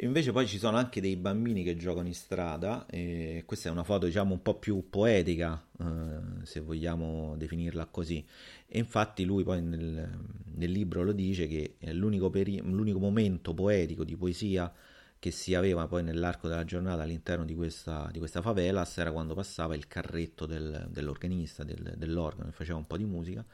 Invece 0.00 0.30
poi 0.30 0.46
ci 0.46 0.58
sono 0.58 0.76
anche 0.76 1.00
dei 1.00 1.16
bambini 1.16 1.62
che 1.62 1.76
giocano 1.76 2.06
in 2.06 2.14
strada 2.14 2.84
e 2.86 3.44
questa 3.46 3.70
è 3.70 3.72
una 3.72 3.84
foto 3.84 4.04
diciamo 4.06 4.34
un 4.34 4.42
po' 4.42 4.58
più 4.58 4.90
poetica, 4.90 5.64
eh, 5.78 6.44
se 6.44 6.60
vogliamo 6.60 7.34
definirla 7.36 7.86
così. 7.86 8.24
E 8.66 8.78
infatti 8.78 9.24
lui 9.24 9.42
poi 9.42 9.62
nel, 9.62 10.08
nel 10.54 10.70
libro 10.70 11.02
lo 11.02 11.12
dice 11.12 11.46
che 11.46 11.76
l'unico, 11.92 12.28
peri- 12.28 12.60
l'unico, 12.60 12.98
momento 12.98 13.54
poetico 13.54 14.04
di 14.04 14.16
poesia 14.16 14.70
che 15.18 15.30
si 15.30 15.54
aveva 15.54 15.86
poi 15.86 16.02
nell'arco 16.02 16.46
della 16.46 16.64
giornata 16.64 17.02
all'interno 17.02 17.44
di 17.46 17.54
questa, 17.54 18.08
di 18.12 18.18
questa 18.18 18.42
favela 18.42 18.86
era 18.96 19.12
quando 19.12 19.34
passava 19.34 19.74
il 19.74 19.86
carretto 19.88 20.44
del, 20.44 20.88
dell'organista, 20.90 21.64
del, 21.64 21.94
dell'organo, 21.96 22.50
che 22.50 22.54
faceva 22.54 22.78
un 22.78 22.86
po' 22.86 22.98
di 22.98 23.04
musica 23.04 23.44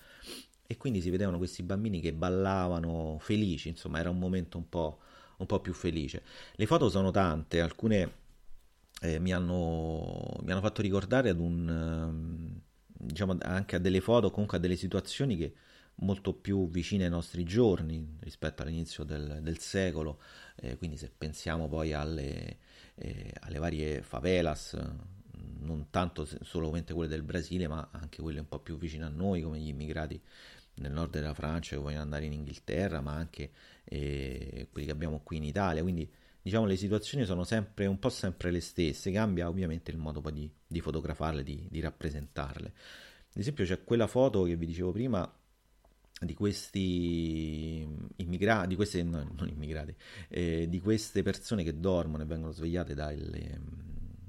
e 0.66 0.76
quindi 0.76 1.00
si 1.00 1.10
vedevano 1.10 1.38
questi 1.38 1.62
bambini 1.62 2.00
che 2.00 2.12
ballavano 2.12 3.18
felici, 3.20 3.68
insomma 3.68 4.00
era 4.00 4.10
un 4.10 4.18
momento 4.18 4.58
un 4.58 4.68
po' 4.68 4.98
un 5.42 5.46
po' 5.46 5.60
più 5.60 5.72
felice. 5.72 6.22
Le 6.54 6.66
foto 6.66 6.88
sono 6.88 7.10
tante, 7.10 7.60
alcune 7.60 8.20
eh, 9.02 9.18
mi, 9.18 9.32
hanno, 9.32 10.38
mi, 10.42 10.52
hanno, 10.52 10.60
fatto 10.60 10.80
ricordare 10.82 11.28
ad 11.28 11.38
un, 11.38 11.68
ehm, 11.68 12.60
diciamo 12.86 13.36
anche 13.42 13.76
a 13.76 13.78
delle 13.78 14.00
foto, 14.00 14.30
comunque 14.30 14.58
a 14.58 14.60
delle 14.60 14.76
situazioni 14.76 15.36
che 15.36 15.54
molto 15.96 16.32
più 16.32 16.68
vicine 16.68 17.04
ai 17.04 17.10
nostri 17.10 17.44
giorni 17.44 18.16
rispetto 18.20 18.62
all'inizio 18.62 19.04
del, 19.04 19.40
del 19.42 19.58
secolo, 19.58 20.20
eh, 20.56 20.76
quindi 20.78 20.96
se 20.96 21.10
pensiamo 21.16 21.68
poi 21.68 21.92
alle, 21.92 22.58
eh, 22.94 23.32
alle 23.40 23.58
varie 23.58 24.02
favelas, 24.02 24.78
non 25.60 25.88
tanto 25.90 26.26
solamente 26.42 26.92
quelle 26.92 27.08
del 27.08 27.22
Brasile, 27.22 27.68
ma 27.68 27.88
anche 27.92 28.22
quelle 28.22 28.40
un 28.40 28.48
po' 28.48 28.58
più 28.58 28.76
vicine 28.78 29.04
a 29.04 29.08
noi, 29.08 29.42
come 29.42 29.58
gli 29.58 29.68
immigrati 29.68 30.20
nel 30.74 30.92
nord 30.92 31.10
della 31.10 31.34
Francia 31.34 31.76
che 31.76 31.82
vogliono 31.82 32.02
andare 32.02 32.24
in 32.24 32.32
Inghilterra, 32.32 33.00
ma 33.00 33.14
anche 33.14 33.50
eh, 33.84 34.68
quelli 34.70 34.86
che 34.86 34.92
abbiamo 34.92 35.20
qui 35.22 35.36
in 35.36 35.44
Italia. 35.44 35.82
Quindi 35.82 36.10
diciamo 36.40 36.66
le 36.66 36.76
situazioni 36.76 37.24
sono 37.24 37.44
sempre 37.44 37.86
un 37.86 37.98
po' 37.98 38.08
sempre 38.08 38.50
le 38.50 38.60
stesse, 38.60 39.10
cambia 39.10 39.48
ovviamente 39.48 39.90
il 39.90 39.98
modo 39.98 40.22
di, 40.30 40.50
di 40.66 40.80
fotografarle, 40.80 41.42
di, 41.42 41.66
di 41.70 41.80
rappresentarle. 41.80 42.72
Ad 43.34 43.40
esempio 43.40 43.64
c'è 43.64 43.84
quella 43.84 44.06
foto 44.06 44.42
che 44.42 44.56
vi 44.56 44.66
dicevo 44.66 44.92
prima 44.92 45.30
di 46.20 46.34
questi 46.34 47.86
immigrati, 48.16 48.68
di 48.68 48.76
queste, 48.76 49.02
no, 49.02 49.28
non 49.36 49.48
immigrati, 49.48 49.94
eh, 50.28 50.68
di 50.68 50.80
queste 50.80 51.22
persone 51.22 51.64
che 51.64 51.78
dormono 51.78 52.22
e 52.22 52.26
vengono 52.26 52.52
svegliate 52.52 52.94
dai, 52.94 53.18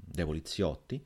dai 0.04 0.24
poliziotti 0.24 1.02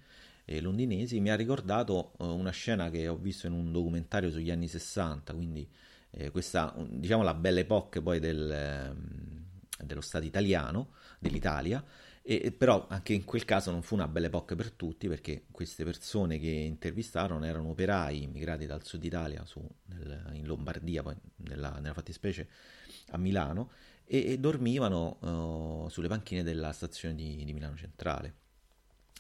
eh, 0.49 0.61
londinesi, 0.63 1.21
mi 1.21 1.31
ha 1.31 1.37
ricordato 1.37 2.13
eh, 2.19 2.25
una 2.25 2.51
scena 2.51 2.89
che 2.89 3.07
ho 3.07 3.17
visto 3.17 3.47
in 3.47 3.53
un 3.53 3.71
documentario 3.71 4.31
sugli 4.31 4.51
anni 4.51 4.67
60, 4.67 5.35
quindi 5.35 5.69
eh, 6.11 6.31
questa, 6.31 6.75
diciamo, 6.89 7.23
la 7.23 7.35
belle 7.35 7.61
époque 7.61 8.01
poi 8.01 8.19
del, 8.19 8.51
ehm, 8.51 9.45
dello 9.85 10.01
Stato 10.01 10.25
italiano, 10.25 10.95
dell'Italia, 11.19 11.85
e, 12.23 12.51
però 12.51 12.87
anche 12.89 13.13
in 13.13 13.25
quel 13.25 13.45
caso 13.45 13.71
non 13.71 13.83
fu 13.83 13.95
una 13.95 14.09
belle 14.09 14.29
époque 14.29 14.57
per 14.57 14.71
tutti 14.73 15.07
perché 15.07 15.45
queste 15.51 15.85
persone 15.85 16.39
che 16.39 16.49
intervistarono 16.49 17.45
erano 17.45 17.69
operai 17.69 18.23
immigrati 18.23 18.65
dal 18.65 18.85
sud 18.85 19.05
Italia 19.05 19.45
su, 19.45 19.61
nel, 19.87 20.31
in 20.33 20.47
Lombardia, 20.47 21.03
poi 21.03 21.15
nella, 21.37 21.79
nella 21.79 21.93
fattispecie 21.93 22.49
a 23.11 23.19
Milano, 23.19 23.71
e, 24.05 24.33
e 24.33 24.39
dormivano 24.39 25.19
uh, 25.85 25.89
sulle 25.91 26.09
panchine 26.09 26.43
della 26.43 26.73
stazione 26.73 27.15
di, 27.15 27.45
di 27.45 27.53
Milano 27.53 27.77
Centrale 27.77 28.47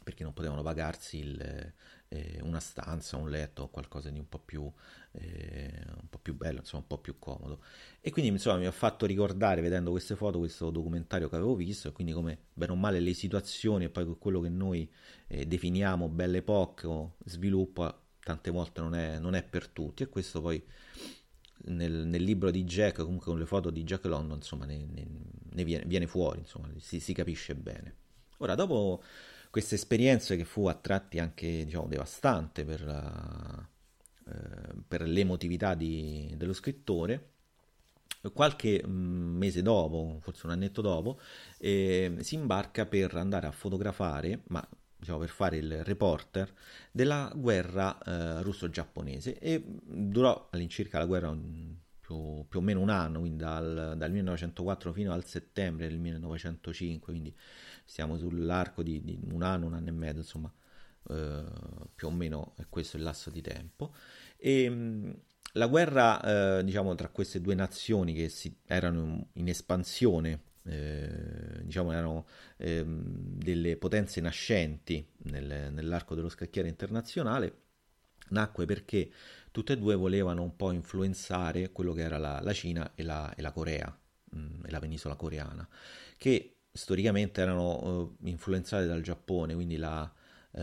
perché 0.09 0.23
non 0.23 0.33
potevano 0.33 0.63
pagarsi 0.63 1.19
il, 1.19 1.73
eh, 2.09 2.39
una 2.41 2.61
stanza, 2.61 3.19
un 3.19 3.29
letto 3.29 3.65
o 3.65 3.69
qualcosa 3.69 4.09
di 4.09 4.19
un 4.19 4.27
po' 4.27 4.39
più, 4.39 4.73
eh, 5.13 5.71
un 6.01 6.09
po' 6.09 6.19
più 6.19 6.35
bello, 6.35 6.61
insomma 6.61 6.81
un 6.81 6.89
po' 6.89 6.97
più 6.97 7.19
comodo. 7.19 7.61
E 8.01 8.11
quindi 8.11 8.31
insomma 8.31 8.57
mi 8.57 8.65
ha 8.65 8.71
fatto 8.71 9.05
ricordare 9.05 9.61
vedendo 9.61 9.91
queste 9.91 10.17
foto 10.17 10.39
questo 10.39 10.71
documentario 10.71 11.29
che 11.29 11.37
avevo 11.37 11.55
visto 11.55 11.89
e 11.89 11.93
quindi 11.93 12.15
come 12.15 12.39
bene 12.55 12.73
o 12.73 12.75
male 12.75 13.01
le 13.01 13.13
situazioni 13.13 13.85
e 13.85 13.91
poi 13.91 14.17
quello 14.19 14.41
che 14.41 14.49
noi 14.49 14.91
eh, 15.27 15.47
definiamo 15.47 16.09
belle 16.09 16.39
epoche 16.39 16.87
o 16.87 17.17
sviluppo 17.27 18.05
tante 18.23 18.51
volte 18.51 18.81
non 18.81 18.95
è, 18.95 19.19
non 19.19 19.35
è 19.35 19.43
per 19.43 19.69
tutti 19.69 20.05
e 20.05 20.09
questo 20.09 20.41
poi 20.41 20.65
nel, 21.65 22.07
nel, 22.07 22.23
libro 22.23 22.51
di 22.51 22.65
Jack, 22.65 23.03
comunque 23.03 23.27
con 23.27 23.39
le 23.39 23.45
foto 23.45 23.69
di 23.69 23.85
Jack 23.85 24.07
London, 24.07 24.37
insomma, 24.39 24.65
ne, 24.65 24.87
ne, 24.91 25.07
ne 25.51 25.65
viene, 25.65 25.85
viene, 25.85 26.07
fuori, 26.07 26.39
insomma, 26.39 26.69
si, 26.79 26.99
si, 26.99 27.13
capisce 27.13 27.55
bene. 27.55 27.97
Ora, 28.39 28.55
dopo 28.55 29.03
questa 29.51 29.75
esperienza 29.75 30.35
che 30.35 30.45
fu 30.45 30.67
a 30.67 30.75
tratti 30.75 31.19
anche 31.19 31.65
diciamo, 31.65 31.87
devastante 31.87 32.65
per, 32.65 32.85
la, 32.85 33.69
eh, 34.27 34.75
per 34.87 35.03
l'emotività 35.03 35.75
di, 35.75 36.33
dello 36.37 36.53
scrittore, 36.53 37.31
qualche 38.33 38.83
mm, 38.87 39.37
mese 39.37 39.63
dopo, 39.63 40.19
forse 40.21 40.47
un 40.47 40.53
annetto 40.53 40.81
dopo, 40.81 41.21
eh, 41.59 42.17
si 42.21 42.35
imbarca 42.35 42.87
per 42.87 43.15
andare 43.17 43.47
a 43.47 43.53
fotografare, 43.53 44.43
ma 44.49 44.67
diciamo 44.97 45.19
per 45.19 45.29
fare 45.29 45.57
il 45.59 45.85
reporter 45.85 46.53
della 46.91 47.33
guerra 47.35 47.99
eh, 47.99 48.43
russo-giapponese. 48.43 49.39
E 49.39 49.63
durò 49.65 50.49
all'incirca 50.51 50.99
la 50.99 51.07
guerra 51.07 51.37
più, 52.01 52.45
più, 52.49 52.59
o 52.59 52.63
meno 52.63 52.81
un 52.81 52.91
anno, 52.91 53.21
quindi 53.21 53.39
dal, 53.39 53.95
dal 53.97 54.11
1904 54.11 54.93
fino 54.93 55.13
al 55.13 55.25
settembre 55.25 55.89
del 55.89 55.99
1905, 55.99 57.13
quindi 57.13 57.35
stiamo 57.89 58.19
sull'arco 58.19 58.83
di, 58.83 59.03
di 59.03 59.19
un 59.33 59.43
anno, 59.43 59.67
un 59.67 59.73
anno 59.73 59.89
e 59.89 59.93
mezzo, 59.93 60.19
insomma, 60.19 60.53
eh, 61.09 61.45
più 61.95 62.09
o 62.09 62.11
meno 62.11 62.53
è 62.57 62.67
questo 62.69 62.99
il 62.99 63.03
lasso 63.03 63.31
di 63.31 63.41
tempo. 63.41 63.95
E 64.37 65.17
la 65.53 65.67
guerra, 65.67 66.59
eh, 66.59 66.65
diciamo, 66.65 66.95
tra 66.95 67.09
queste 67.09 67.41
due 67.41 67.55
nazioni 67.55 68.13
che 68.13 68.29
si, 68.29 68.55
erano 68.67 69.31
in 69.35 69.49
espansione, 69.49 70.43
eh, 70.65 71.63
diciamo, 71.63 71.93
erano 71.93 72.27
ehm, 72.59 73.39
delle 73.39 73.79
potenze 73.79 74.21
nascenti 74.21 75.05
nel, 75.25 75.73
nell'arco 75.73 76.15
dello 76.15 76.29
scacchiere 76.29 76.69
internazionale, 76.69 77.63
nacque 78.29 78.67
perché 78.67 79.11
tutte 79.51 79.73
e 79.73 79.79
due 79.79 79.95
volevano 79.95 80.43
un 80.43 80.55
po' 80.57 80.73
influenzare 80.73 81.73
quello 81.73 81.95
che 81.95 82.03
era 82.03 82.19
la, 82.19 82.41
la 82.43 82.53
Cina 82.53 82.93
e 82.95 83.03
la, 83.03 83.35
e 83.35 83.41
la 83.41 83.51
Corea, 83.53 83.99
mh, 84.31 84.67
e 84.67 84.71
la 84.71 84.79
penisola 84.79 85.15
coreana, 85.15 85.67
che 86.19 86.58
storicamente 86.73 87.41
erano 87.41 87.85
uh, 87.85 88.17
influenzate 88.29 88.87
dal 88.87 89.03
Giappone, 89.03 89.55
quindi 89.55 89.77
la, 89.77 90.03
uh, 90.03 90.61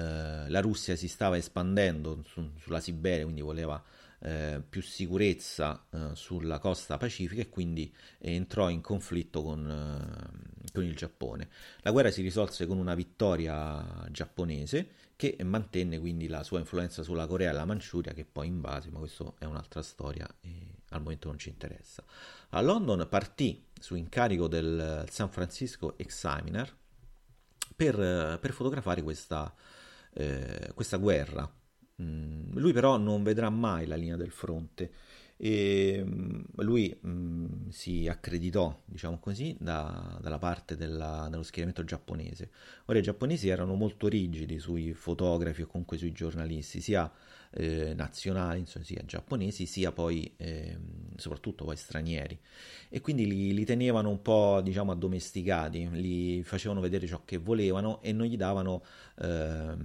la, 0.48 0.62
Russia 0.62 0.96
si 0.96 1.08
stava 1.08 1.38
espandendo 1.38 2.24
su, 2.26 2.52
sulla 2.58 2.80
Siberia, 2.80 3.24
quindi 3.24 3.42
voleva 3.42 3.82
uh, 4.20 4.64
più 4.68 4.82
sicurezza 4.82 5.86
sulla 6.14 6.60
costa 6.60 6.98
pacifica 6.98 7.42
e 7.42 7.50
quindi 7.50 7.94
entrò 8.20 8.70
in 8.70 8.82
conflitto 8.82 9.44
con, 9.44 10.62
con, 10.72 10.84
il 10.84 10.96
Giappone. 10.96 11.50
La 11.82 11.92
guerra 11.92 12.12
si 12.12 12.22
risolse 12.22 12.66
con 12.66 12.78
una 12.78 12.96
vittoria 12.96 14.08
giapponese 14.10 14.90
che 15.16 15.38
mantenne 15.44 16.00
quindi 16.00 16.28
la 16.28 16.44
sua 16.44 16.60
influenza 16.60 17.02
sulla 17.04 17.26
Corea 17.28 17.52
e 17.52 17.54
la 17.54 17.66
Manciuria 17.66 18.14
che 18.14 18.26
poi 18.26 18.48
invase, 18.48 18.90
ma 18.90 19.00
questa 19.00 19.34
è 19.38 19.46
un'altra 19.46 19.82
storia 19.82 20.28
e 20.42 20.75
al 20.90 21.02
momento 21.02 21.28
non 21.28 21.38
ci 21.38 21.50
interessa. 21.50 22.04
A 22.50 22.62
London 22.62 23.08
partì 23.10 23.66
su 23.80 23.96
incarico 23.96 24.48
del 24.48 25.06
San 25.10 25.30
Francisco 25.30 25.98
Examiner 25.98 26.74
per, 27.76 28.40
per 28.40 28.52
fotografare 28.52 29.02
questa, 29.02 29.54
eh, 30.14 30.72
questa 30.74 30.98
guerra. 30.98 31.52
Mm, 32.02 32.58
lui 32.58 32.74
però 32.74 32.98
non 32.98 33.24
vedrà 33.24 33.50
mai 33.50 33.86
la 33.86 33.96
linea 33.96 34.18
del 34.18 34.32
fronte 34.32 34.92
e 35.38 36.02
mm, 36.04 36.42
lui 36.58 36.96
mh, 37.00 37.10
mm, 37.10 37.70
si 37.70 38.08
accreditò, 38.08 38.82
diciamo 38.86 39.20
così, 39.20 39.56
da, 39.60 40.18
dalla 40.22 40.38
parte 40.38 40.76
della, 40.76 41.28
dello 41.30 41.44
schieramento 41.44 41.84
giapponese. 41.84 42.50
Ora 42.86 43.00
i 43.00 43.02
giapponesi 43.02 43.50
erano 43.50 43.76
molto 43.76 44.08
rigidi 44.08 44.60
sui 44.60 44.94
fotografi 44.94 45.64
o 45.64 45.68
comunque 45.68 45.98
sui 45.98 46.12
giornalisti, 46.12 46.80
sia 46.80 47.12
eh, 47.52 47.94
nazionali, 47.94 48.60
insomma, 48.60 48.86
sia 48.86 49.04
giapponesi, 49.06 49.66
sia 49.66 49.92
poi 49.92 50.34
eh, 50.38 50.78
soprattutto 51.18 51.66
poi 51.66 51.76
stranieri. 51.76 52.40
E 52.90 53.02
quindi 53.02 53.26
li, 53.28 53.54
li, 53.54 53.66
tenevano 53.66 54.10
un 54.10 54.22
po', 54.22 54.62
diciamo, 54.64 54.92
addomesticati, 54.92 55.90
li 55.92 56.44
facevano 56.44 56.80
vedere 56.80 57.08
ciò 57.08 57.22
che 57.26 57.38
volevano 57.38 58.02
e 58.02 58.14
non 58.14 58.28
gli 58.28 58.38
davano 58.38 58.84
eh, 59.20 59.76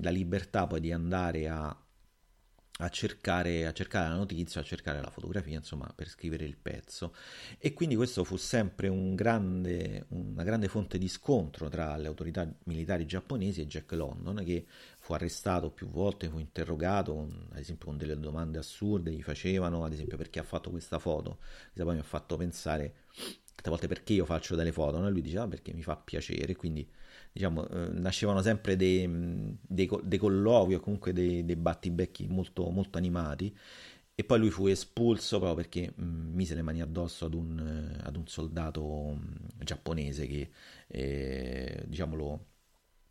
la 0.00 0.10
libertà 0.10 0.66
poi 0.66 0.80
di 0.80 0.92
andare 0.92 1.48
a 1.48 1.76
a 2.80 2.88
cercare, 2.88 3.66
a 3.66 3.72
cercare, 3.72 4.08
la 4.08 4.16
notizia, 4.16 4.60
a 4.60 4.64
cercare 4.64 5.00
la 5.00 5.10
fotografia, 5.10 5.56
insomma, 5.56 5.90
per 5.94 6.08
scrivere 6.08 6.44
il 6.44 6.56
pezzo. 6.56 7.14
E 7.58 7.72
quindi 7.74 7.94
questo 7.94 8.24
fu 8.24 8.36
sempre 8.36 8.88
un 8.88 9.14
grande, 9.14 10.06
una 10.08 10.42
grande 10.42 10.68
fonte 10.68 10.96
di 10.98 11.08
scontro 11.08 11.68
tra 11.68 11.96
le 11.96 12.06
autorità 12.06 12.50
militari 12.64 13.06
giapponesi 13.06 13.60
e 13.60 13.66
Jack 13.66 13.92
London, 13.92 14.42
che 14.44 14.64
fu 14.98 15.12
arrestato 15.12 15.70
più 15.70 15.88
volte, 15.88 16.28
fu 16.28 16.38
interrogato, 16.38 17.28
ad 17.50 17.58
esempio 17.58 17.86
con 17.86 17.98
delle 17.98 18.18
domande 18.18 18.58
assurde, 18.58 19.10
gli 19.12 19.22
facevano, 19.22 19.84
ad 19.84 19.92
esempio 19.92 20.16
perché 20.16 20.38
ha 20.38 20.44
fatto 20.44 20.70
questa 20.70 20.98
foto, 20.98 21.38
che 21.74 21.82
poi 21.82 21.94
mi 21.94 22.00
ha 22.00 22.04
fatto 22.04 22.36
pensare, 22.36 22.94
tante 23.60 23.68
volte 23.68 23.88
perché 23.88 24.14
io 24.14 24.24
faccio 24.24 24.56
delle 24.56 24.72
foto, 24.72 24.98
no? 24.98 25.06
e 25.06 25.10
lui 25.10 25.20
diceva 25.20 25.44
ah, 25.44 25.48
perché 25.48 25.74
mi 25.74 25.82
fa 25.82 25.96
piacere, 25.96 26.56
quindi 26.56 26.88
diciamo, 27.32 27.68
eh, 27.68 27.88
nascevano 27.92 28.42
sempre 28.42 28.76
dei, 28.76 29.08
dei, 29.60 29.88
dei, 30.02 30.18
colloqui 30.18 30.74
o 30.74 30.80
comunque 30.80 31.12
dei, 31.12 31.44
dei 31.44 31.56
battibecchi 31.56 32.26
molto, 32.28 32.68
molto, 32.70 32.98
animati. 32.98 33.54
E 34.14 34.24
poi 34.24 34.38
lui 34.38 34.50
fu 34.50 34.66
espulso 34.66 35.38
proprio 35.38 35.62
perché 35.62 35.92
mh, 35.94 36.04
mise 36.04 36.54
le 36.54 36.62
mani 36.62 36.80
addosso 36.82 37.24
ad 37.26 37.34
un, 37.34 37.58
eh, 37.58 38.00
ad 38.06 38.16
un 38.16 38.26
soldato 38.26 38.82
mh, 39.14 39.64
giapponese 39.64 40.26
che 40.26 40.50
eh, 40.88 41.84
diciamo 41.86 42.16
lo, 42.16 42.46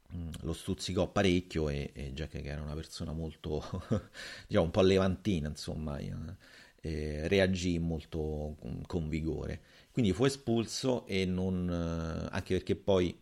mh, 0.10 0.30
lo, 0.42 0.54
stuzzicò 0.54 1.12
parecchio 1.12 1.70
e, 1.70 1.92
e 1.94 2.14
Jack 2.14 2.42
che 2.42 2.48
era 2.48 2.62
una 2.62 2.76
persona 2.76 3.12
molto 3.12 3.64
diciamo 4.48 4.66
un 4.66 4.72
po' 4.72 4.82
levantina 4.82 5.48
insomma 5.50 5.98
eh, 6.82 7.28
reagì 7.28 7.80
molto 7.80 8.56
con 8.86 9.10
vigore. 9.10 9.62
Quindi 9.92 10.14
fu 10.14 10.26
espulso 10.26 11.06
e 11.08 11.26
non 11.26 11.70
eh, 11.70 12.28
anche 12.32 12.54
perché 12.56 12.76
poi 12.76 13.18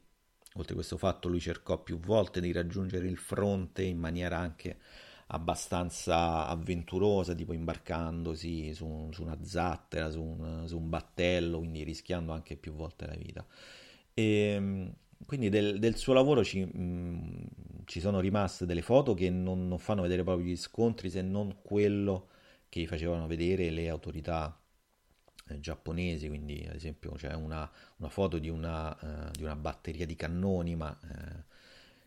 Oltre 0.58 0.72
a 0.74 0.76
questo 0.76 0.98
fatto 0.98 1.28
lui 1.28 1.40
cercò 1.40 1.78
più 1.82 2.00
volte 2.00 2.42
di 2.42 2.52
raggiungere 2.52 3.08
il 3.08 3.18
fronte 3.18 3.84
in 3.84 3.98
maniera 3.98 4.38
anche 4.38 4.78
abbastanza 5.28 6.48
avventurosa, 6.48 7.34
tipo 7.36 7.54
imbarcandosi 7.54 8.74
su, 8.74 9.10
su 9.12 9.24
una 9.24 9.38
zattera, 9.44 10.10
su 10.10 10.22
un, 10.22 10.64
su 10.68 10.78
un, 10.78 10.90
battello, 10.90 11.60
quindi 11.60 11.84
rischiando 11.84 12.32
anche 12.32 12.56
più 12.56 12.74
volte 12.74 13.06
la 13.06 13.16
vita. 13.16 13.46
E, 14.14 14.24
ehm, 14.24 14.94
quindi 15.26 15.50
del, 15.50 15.80
del, 15.80 15.96
suo 15.96 16.14
lavoro 16.14 16.44
ci, 16.44 16.64
mh, 16.64 16.80
mm, 16.80 17.44
ci, 17.86 18.00
sono 18.00 18.20
rimaste 18.20 18.66
delle 18.66 18.82
foto 18.82 19.14
che 19.14 19.30
non, 19.30 19.68
non 19.68 19.80
fanno 19.80 20.02
vedere 20.02 20.24
proprio 20.24 20.46
gli 20.46 20.56
scontri 20.56 21.10
se 21.10 21.22
non 21.22 21.58
quello 21.62 22.30
che 22.70 22.82
gli 22.82 22.88
facevano 22.88 23.28
vedere 23.28 23.70
le 23.70 23.90
autorità 23.90 24.58
giapponesi, 25.60 26.28
quindi 26.28 26.66
ad 26.68 26.76
esempio 26.76 27.12
c'è 27.12 27.34
una, 27.34 27.70
una 27.98 28.10
foto 28.10 28.38
di 28.38 28.50
una, 28.50 28.96
uh, 29.00 29.32
di 29.32 29.44
una, 29.44 29.56
batteria 29.56 30.06
di 30.06 30.16
cannoni, 30.16 30.76
ma 30.76 30.98
uh, 31.02 31.44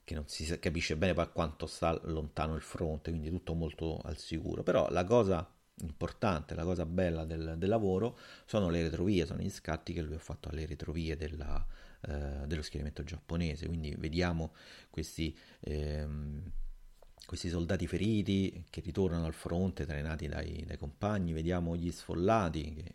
che 0.04 0.14
non 0.14 0.24
si 0.26 0.58
capisce 0.58 0.96
bene 0.96 1.14
per 1.14 1.32
quanto 1.32 1.66
sta 1.66 1.98
lontano 2.04 2.54
il 2.54 2.62
fronte, 2.62 3.10
quindi 3.10 3.30
tutto 3.30 3.54
molto 3.54 3.98
al 4.04 4.16
sicuro. 4.16 4.62
Però 4.62 4.88
la 4.90 5.04
cosa 5.04 5.48
importante, 5.82 6.54
la 6.54 6.64
cosa 6.64 6.84
bella 6.84 7.24
del, 7.24 7.54
del 7.56 7.68
lavoro 7.68 8.18
sono 8.44 8.68
le 8.68 8.82
retrovie, 8.82 9.26
sono 9.26 9.40
gli 9.40 9.50
scatti 9.50 9.92
che 9.92 10.02
lui 10.02 10.14
ha 10.14 10.18
fatto 10.18 10.48
alle 10.48 10.66
retrovie 10.66 11.16
della, 11.16 11.64
uh, 12.08 12.46
dello 12.46 12.62
schieramento 12.62 13.04
giapponese, 13.04 13.66
quindi 13.66 13.94
vediamo 13.98 14.52
questi... 14.90 15.36
Ehm, 15.60 16.52
questi 17.26 17.48
soldati 17.48 17.86
feriti 17.86 18.64
che 18.70 18.80
ritornano 18.80 19.26
al 19.26 19.34
fronte 19.34 19.86
trainati 19.86 20.26
dai, 20.26 20.64
dai 20.66 20.76
compagni, 20.76 21.32
vediamo 21.32 21.76
gli 21.76 21.90
sfollati 21.90 22.74
che 22.74 22.94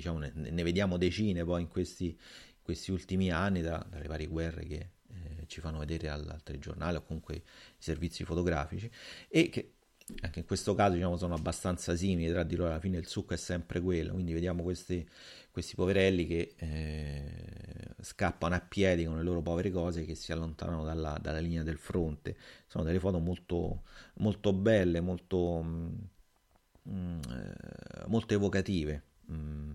diciamo, 0.00 0.18
ne, 0.18 0.32
ne, 0.34 0.62
vediamo 0.62 0.96
decine 0.96 1.44
poi 1.44 1.62
in 1.62 1.68
questi, 1.68 2.18
questi 2.62 2.90
ultimi 2.90 3.30
anni 3.30 3.60
da, 3.60 3.84
dalle 3.88 4.06
varie 4.06 4.26
guerre 4.26 4.64
che 4.64 4.90
eh, 5.08 5.46
ci 5.46 5.60
fanno 5.60 5.78
vedere 5.78 6.08
al, 6.08 6.26
al 6.28 6.42
telegiornale 6.42 6.98
o 6.98 7.02
comunque 7.02 7.34
i 7.36 7.42
servizi 7.78 8.24
fotografici 8.24 8.90
e 9.28 9.48
che 9.48 9.74
anche 10.22 10.40
in 10.40 10.44
questo 10.44 10.74
caso 10.74 10.94
diciamo, 10.94 11.16
sono 11.16 11.34
abbastanza 11.34 11.94
simili 11.94 12.30
tra 12.30 12.42
di 12.42 12.56
loro, 12.56 12.70
alla 12.70 12.80
fine 12.80 12.98
il 12.98 13.06
succo 13.06 13.34
è 13.34 13.36
sempre 13.36 13.80
quello, 13.80 14.12
quindi 14.12 14.32
vediamo 14.32 14.64
questi, 14.64 15.06
questi 15.50 15.74
poverelli 15.74 16.26
che 16.26 16.54
eh, 16.56 17.94
scappano 18.00 18.54
a 18.54 18.60
piedi 18.60 19.04
con 19.04 19.16
le 19.16 19.22
loro 19.22 19.42
povere 19.42 19.70
cose 19.70 20.04
che 20.04 20.14
si 20.14 20.32
allontanano 20.32 20.84
dalla, 20.84 21.18
dalla 21.20 21.40
linea 21.40 21.62
del 21.62 21.78
fronte. 21.78 22.36
Sono 22.66 22.84
delle 22.84 23.00
foto 23.00 23.18
molto, 23.18 23.82
molto 24.14 24.52
belle, 24.52 25.00
molto, 25.00 25.62
mm, 25.62 25.88
mm 26.88 27.20
eh, 27.30 28.04
molto 28.06 28.34
evocative. 28.34 29.02
Mm, 29.32 29.72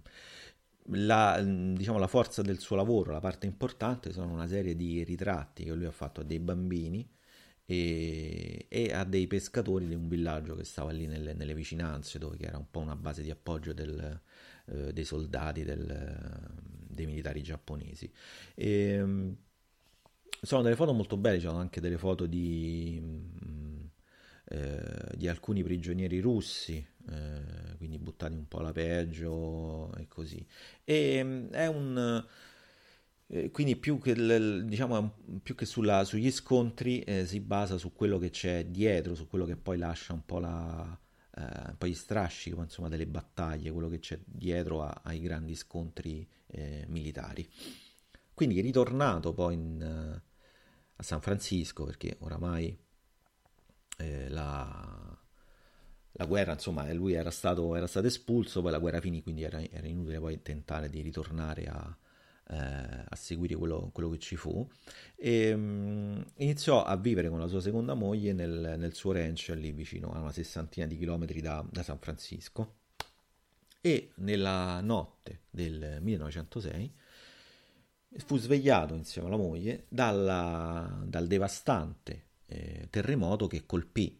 la, 0.89 1.41
diciamo, 1.41 1.97
la 1.97 2.07
forza 2.07 2.41
del 2.41 2.59
suo 2.59 2.75
lavoro, 2.75 3.11
la 3.11 3.19
parte 3.19 3.47
importante, 3.47 4.11
sono 4.11 4.31
una 4.33 4.47
serie 4.47 4.75
di 4.75 5.03
ritratti 5.03 5.63
che 5.63 5.73
lui 5.73 5.85
ha 5.85 5.91
fatto 5.91 6.21
a 6.21 6.23
dei 6.23 6.39
bambini 6.39 7.07
e, 7.65 8.67
e 8.69 8.93
a 8.93 9.03
dei 9.03 9.27
pescatori 9.27 9.88
di 9.88 9.95
un 9.95 10.07
villaggio 10.07 10.55
che 10.55 10.63
stava 10.63 10.91
lì 10.91 11.07
nelle, 11.07 11.33
nelle 11.33 11.53
vicinanze, 11.55 12.19
dove 12.19 12.38
era 12.39 12.57
un 12.57 12.69
po' 12.69 12.79
una 12.79 12.95
base 12.95 13.23
di 13.23 13.31
appoggio 13.31 13.73
del, 13.73 14.21
eh, 14.65 14.93
dei 14.93 15.06
soldati, 15.06 15.63
del, 15.63 16.43
dei 16.88 17.06
militari 17.06 17.41
giapponesi. 17.41 18.12
E, 18.54 18.99
mm, 19.04 19.32
sono 20.41 20.62
delle 20.62 20.75
foto 20.75 20.93
molto 20.93 21.17
belle, 21.17 21.39
ci 21.39 21.45
sono 21.45 21.58
anche 21.58 21.82
delle 21.82 21.97
foto 21.97 22.25
di, 22.25 22.99
mm, 23.01 23.86
eh, 24.45 25.15
di 25.15 25.28
alcuni 25.28 25.63
prigionieri 25.63 26.19
russi 26.19 26.86
eh, 27.10 27.75
quindi 27.78 27.99
buttati 27.99 28.34
un 28.34 28.47
po' 28.47 28.60
alla 28.60 28.71
peggio 28.71 29.93
e 29.95 30.08
così. 30.08 30.45
E 30.84 31.23
mm, 31.23 31.47
è 31.49 31.67
un... 31.67 32.25
Eh, 33.28 33.49
quindi 33.51 33.75
più 33.75 33.99
che, 33.99 34.13
diciamo, 34.65 35.17
più 35.41 35.56
che 35.56 35.65
sulla, 35.65 36.04
sugli 36.04 36.32
scontri 36.32 37.01
eh, 37.01 37.25
si 37.25 37.39
basa 37.39 37.78
su 37.78 37.93
quello 37.93 38.17
che 38.19 38.30
c'è 38.30 38.65
dietro, 38.65 39.15
su 39.15 39.28
quello 39.28 39.45
che 39.45 39.56
poi 39.56 39.78
lascia 39.78 40.13
un 40.13 40.23
po', 40.25 40.39
la, 40.39 40.99
eh, 41.36 41.69
un 41.69 41.76
po 41.78 41.88
gli 41.88 41.93
strascichi 41.93 42.58
insomma, 42.58 42.89
delle 42.89 43.08
battaglie, 43.08 43.71
quello 43.71 43.89
che 43.89 44.00
c'è 44.00 44.19
dietro 44.26 44.84
a, 44.84 45.02
ai 45.04 45.19
grandi 45.19 45.56
scontri 45.56 46.28
eh, 46.48 46.86
militari. 46.88 47.50
Quindi 48.34 48.60
ritornato 48.62 49.34
poi 49.34 49.54
in, 49.54 49.82
eh, 49.82 50.21
a 50.95 51.04
San 51.04 51.21
Francisco 51.21 51.86
perché 51.86 52.17
oramai 52.19 52.78
la, 53.98 55.17
la 56.12 56.26
guerra, 56.26 56.52
insomma, 56.54 56.91
lui 56.91 57.13
era 57.13 57.32
stato, 57.32 57.76
era 57.76 57.88
stato, 57.88 58.08
espulso, 58.08 58.62
poi 58.62 58.71
la 58.71 58.80
guerra 58.80 59.00
finì, 59.00 59.21
quindi 59.24 59.43
era, 59.43 59.62
era 59.62 59.88
inutile 59.88 60.19
poi 60.19 60.41
tentare 60.41 60.89
di 60.89 61.00
ritornare 61.02 61.65
a, 61.65 61.98
eh, 62.49 62.55
a 62.55 63.15
seguire 63.15 63.55
quello, 63.55 63.89
quello, 63.91 64.10
che 64.10 64.19
ci 64.19 64.36
fu. 64.36 64.67
E 65.15 65.53
um, 65.53 66.23
iniziò 66.38 66.84
a 66.84 66.95
vivere 66.95 67.29
con 67.29 67.39
la 67.39 67.47
sua 67.47 67.62
seconda 67.62 67.93
moglie 67.93 68.34
nel, 68.34 68.75
nel, 68.77 68.93
suo 68.93 69.12
ranch 69.13 69.53
lì 69.55 69.71
vicino 69.71 70.12
a 70.12 70.19
una 70.19 70.31
sessantina 70.31 70.86
di 70.86 70.97
chilometri 70.97 71.41
da, 71.41 71.65
da 71.69 71.84
San 71.84 71.99
Francisco. 71.99 72.75
E 73.81 74.12
nella 74.15 74.81
notte 74.81 75.41
del 75.49 75.99
1906 76.01 76.93
fu 78.17 78.38
svegliato 78.38 78.95
insieme 78.95 79.27
alla 79.27 79.38
moglie 79.38 79.86
dalla, 79.89 81.03
dal 81.05 81.27
devastante 81.27 82.23
eh, 82.47 82.88
terremoto 82.89 83.47
che 83.47 83.65
colpì 83.65 84.19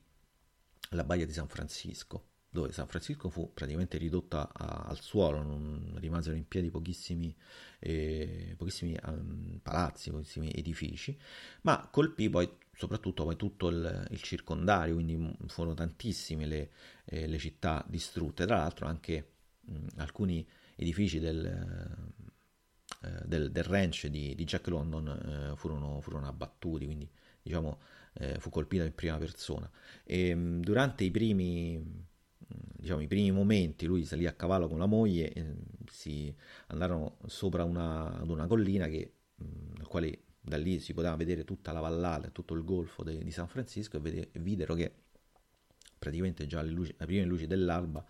la 0.90 1.04
baia 1.04 1.26
di 1.26 1.34
San 1.34 1.48
Francisco, 1.48 2.28
dove 2.56 2.72
San 2.72 2.88
Francisco 2.88 3.30
fu 3.30 3.52
praticamente 3.54 3.98
ridotta 3.98 4.50
a, 4.52 4.86
al 4.88 5.02
suolo, 5.02 5.44
non 5.44 5.96
rimasero 6.00 6.36
in 6.38 6.48
piedi 6.48 6.72
pochissimi, 6.72 7.36
eh, 7.80 8.56
pochissimi 8.58 8.98
um, 9.06 9.60
palazzi, 9.62 10.10
pochissimi 10.10 10.52
edifici, 10.56 11.18
ma 11.62 11.88
colpì 11.92 12.30
poi 12.30 12.50
soprattutto 12.74 13.26
poi 13.26 13.36
tutto 13.36 13.68
il, 13.68 14.08
il 14.10 14.22
circondario, 14.22 14.96
quindi 14.96 15.36
furono 15.48 15.74
tantissime 15.74 16.46
le, 16.46 16.72
eh, 17.06 17.28
le 17.28 17.38
città 17.38 17.86
distrutte, 17.88 18.46
tra 18.46 18.58
l'altro 18.58 18.88
anche 18.88 19.32
mh, 19.62 19.88
alcuni 19.98 20.48
edifici 20.78 21.20
del, 21.20 21.46
eh, 23.02 23.22
del, 23.26 23.52
del 23.52 23.64
ranch 23.64 24.08
di, 24.08 24.34
di 24.34 24.44
Jack 24.46 24.68
London 24.68 25.08
eh, 25.08 25.58
furono, 25.58 26.00
furono 26.00 26.28
abbattuti, 26.28 26.86
quindi 26.86 27.10
diciamo 27.42 27.80
eh, 28.14 28.40
fu 28.40 28.50
colpito 28.50 28.84
in 28.84 28.94
prima 28.94 29.18
persona. 29.18 29.70
E, 30.04 30.34
mm, 30.34 30.62
durante 30.62 31.04
i 31.04 31.12
primi, 31.12 32.06
diciamo, 32.48 33.02
i 33.02 33.08
primi 33.08 33.32
momenti 33.32 33.86
lui 33.86 34.04
salì 34.06 34.26
a 34.28 34.34
cavallo 34.34 34.68
con 34.68 34.78
la 34.78 34.86
moglie, 34.86 35.32
e 35.32 35.56
si 35.88 36.34
andarono 36.68 37.18
sopra 37.26 37.64
una, 37.64 38.20
ad 38.20 38.30
una 38.30 38.48
collina 38.48 38.88
che, 38.88 39.14
nel 39.36 39.88
quale 39.88 40.20
da 40.42 40.58
lì 40.58 40.80
si 40.80 40.94
poteva 40.94 41.16
vedere 41.16 41.44
tutta 41.44 41.72
la 41.72 41.80
vallata, 41.80 42.30
tutto 42.30 42.54
il 42.54 42.64
golfo 42.64 43.04
de, 43.04 43.18
di 43.18 43.32
San 43.32 43.48
Francisco 43.48 43.98
e, 43.98 44.00
vede, 44.00 44.30
e 44.32 44.40
videro 44.40 44.76
che 44.76 44.94
praticamente 45.98 46.46
già 46.46 46.60
alle, 46.60 46.72
luci, 46.72 46.94
alle 46.98 47.08
prime 47.08 47.26
luci 47.26 47.48
dell'alba 47.48 48.06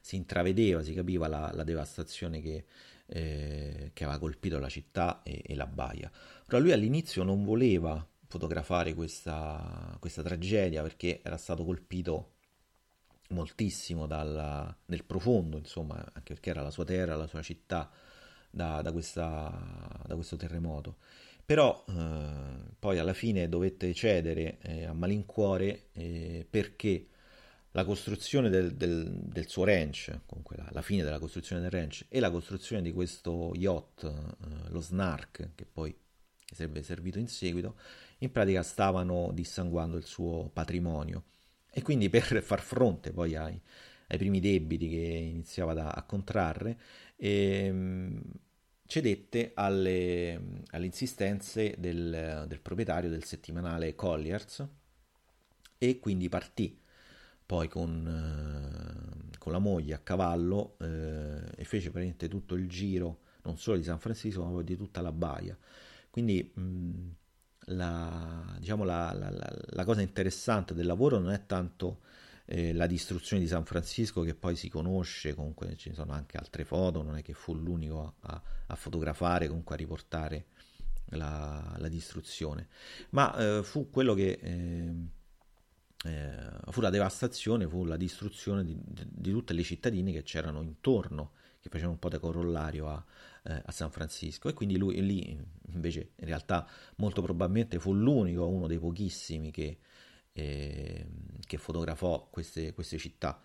si 0.00 0.16
intravedeva, 0.16 0.82
si 0.82 0.94
capiva 0.94 1.28
la, 1.28 1.50
la 1.52 1.64
devastazione 1.64 2.40
che, 2.40 2.64
eh, 3.06 3.90
che, 3.92 4.04
aveva 4.04 4.18
colpito 4.18 4.58
la 4.58 4.68
città 4.68 5.22
e, 5.22 5.42
e, 5.44 5.54
la 5.54 5.66
baia. 5.66 6.10
Ora 6.46 6.58
lui 6.58 6.72
all'inizio 6.72 7.22
non 7.22 7.44
voleva 7.44 8.06
fotografare 8.26 8.94
questa, 8.94 9.96
questa 10.00 10.22
tragedia 10.22 10.82
perché 10.82 11.20
era 11.22 11.36
stato 11.36 11.64
colpito 11.64 12.33
moltissimo 13.34 14.06
dalla, 14.06 14.74
nel 14.86 15.04
profondo, 15.04 15.58
insomma, 15.58 15.96
anche 15.96 16.32
perché 16.32 16.50
era 16.50 16.62
la 16.62 16.70
sua 16.70 16.84
terra, 16.84 17.16
la 17.16 17.26
sua 17.26 17.42
città 17.42 17.90
da, 18.50 18.80
da, 18.80 18.92
questa, 18.92 20.02
da 20.06 20.14
questo 20.14 20.36
terremoto. 20.36 20.96
Però 21.44 21.84
eh, 21.86 22.72
poi 22.78 22.98
alla 22.98 23.12
fine 23.12 23.48
dovette 23.48 23.92
cedere 23.92 24.58
eh, 24.62 24.86
a 24.86 24.94
malincuore 24.94 25.88
eh, 25.92 26.46
perché 26.48 27.08
la 27.72 27.84
costruzione 27.84 28.48
del, 28.48 28.74
del, 28.74 29.10
del 29.10 29.48
suo 29.48 29.64
ranch, 29.64 30.20
comunque 30.24 30.56
la, 30.56 30.68
la, 30.70 30.80
fine 30.80 31.02
della 31.02 31.18
costruzione 31.18 31.60
del 31.60 31.70
ranch 31.70 32.06
e 32.08 32.20
la 32.20 32.30
costruzione 32.30 32.80
di 32.80 32.92
questo 32.92 33.52
yacht, 33.54 34.04
eh, 34.04 34.70
lo 34.70 34.80
Snark, 34.80 35.50
che 35.54 35.66
poi 35.70 35.94
sarebbe 36.46 36.82
servito 36.82 37.18
in 37.18 37.28
seguito, 37.28 37.76
in 38.18 38.30
pratica 38.30 38.62
stavano 38.62 39.30
dissanguando 39.32 39.96
il 39.96 40.04
suo 40.04 40.48
patrimonio 40.50 41.24
e 41.74 41.82
quindi 41.82 42.08
per 42.08 42.22
far 42.42 42.60
fronte 42.60 43.12
poi 43.12 43.34
ai, 43.34 43.60
ai 44.08 44.18
primi 44.18 44.40
debiti 44.40 44.88
che 44.88 44.96
iniziava 44.96 45.74
da, 45.74 45.90
a 45.90 46.02
contrarre, 46.04 46.78
ehm, 47.16 48.22
cedette 48.86 49.52
alle, 49.54 50.62
alle 50.70 50.86
insistenze 50.86 51.74
del, 51.78 52.44
del, 52.46 52.60
proprietario 52.60 53.10
del 53.10 53.24
settimanale 53.24 53.94
Colliers 53.94 54.66
e 55.78 55.98
quindi 55.98 56.28
partì 56.28 56.78
poi 57.46 57.68
con, 57.68 59.32
eh, 59.32 59.38
con 59.38 59.52
la 59.52 59.58
moglie 59.58 59.94
a 59.94 59.98
cavallo 59.98 60.76
eh, 60.80 61.40
e 61.56 61.64
fece 61.64 61.90
praticamente 61.90 62.28
tutto 62.28 62.54
il 62.54 62.68
giro 62.68 63.20
non 63.42 63.58
solo 63.58 63.76
di 63.76 63.84
San 63.84 63.98
Francisco 63.98 64.44
ma 64.44 64.62
di 64.62 64.76
tutta 64.76 65.00
la 65.00 65.12
baia. 65.12 65.56
Quindi 66.10 66.52
mh, 66.54 67.10
la, 67.66 68.56
diciamo 68.58 68.84
la, 68.84 69.12
la, 69.12 69.30
la, 69.30 69.84
cosa 69.84 70.02
interessante 70.02 70.74
del 70.74 70.86
lavoro 70.86 71.18
non 71.18 71.32
è 71.32 71.46
tanto 71.46 72.00
eh, 72.46 72.72
la 72.72 72.86
distruzione 72.86 73.42
di 73.42 73.48
San 73.48 73.64
Francisco 73.64 74.22
che 74.22 74.34
poi 74.34 74.56
si 74.56 74.68
conosce, 74.68 75.34
comunque 75.34 75.76
ci 75.76 75.92
sono 75.94 76.12
anche 76.12 76.36
altre 76.36 76.64
foto, 76.64 77.02
non 77.02 77.16
è 77.16 77.22
che 77.22 77.32
fu 77.32 77.54
l'unico 77.54 78.14
a, 78.20 78.42
a 78.66 78.74
fotografare, 78.74 79.48
comunque 79.48 79.74
a 79.74 79.78
riportare 79.78 80.46
la, 81.10 81.74
la 81.78 81.88
distruzione, 81.88 82.68
ma 83.10 83.34
eh, 83.36 83.62
fu 83.62 83.90
quello 83.90 84.14
che 84.14 84.38
eh, 84.40 84.94
eh 86.04 86.52
fu 86.70 86.80
la 86.80 86.90
devastazione, 86.90 87.66
fu 87.66 87.84
la 87.84 87.96
distruzione 87.96 88.64
di, 88.64 88.76
di, 88.82 89.30
tutte 89.30 89.54
le 89.54 89.62
cittadine 89.62 90.12
che 90.12 90.22
c'erano 90.22 90.60
intorno, 90.60 91.32
che 91.64 91.70
facevano 91.70 91.92
un 91.92 91.98
po' 91.98 92.10
da 92.10 92.18
corollario 92.18 92.88
a, 92.88 93.02
eh, 93.44 93.62
a 93.64 93.72
San 93.72 93.90
Francisco 93.90 94.50
e 94.50 94.52
quindi 94.52 94.76
lui 94.76 95.02
lì 95.02 95.42
invece 95.72 96.10
in 96.16 96.26
realtà 96.26 96.68
molto 96.96 97.22
probabilmente 97.22 97.78
fu 97.78 97.94
l'unico, 97.94 98.46
uno 98.46 98.66
dei 98.66 98.78
pochissimi 98.78 99.50
che, 99.50 99.78
eh, 100.32 101.06
che 101.40 101.56
fotografò 101.56 102.28
queste, 102.30 102.74
queste, 102.74 102.98
città 102.98 103.40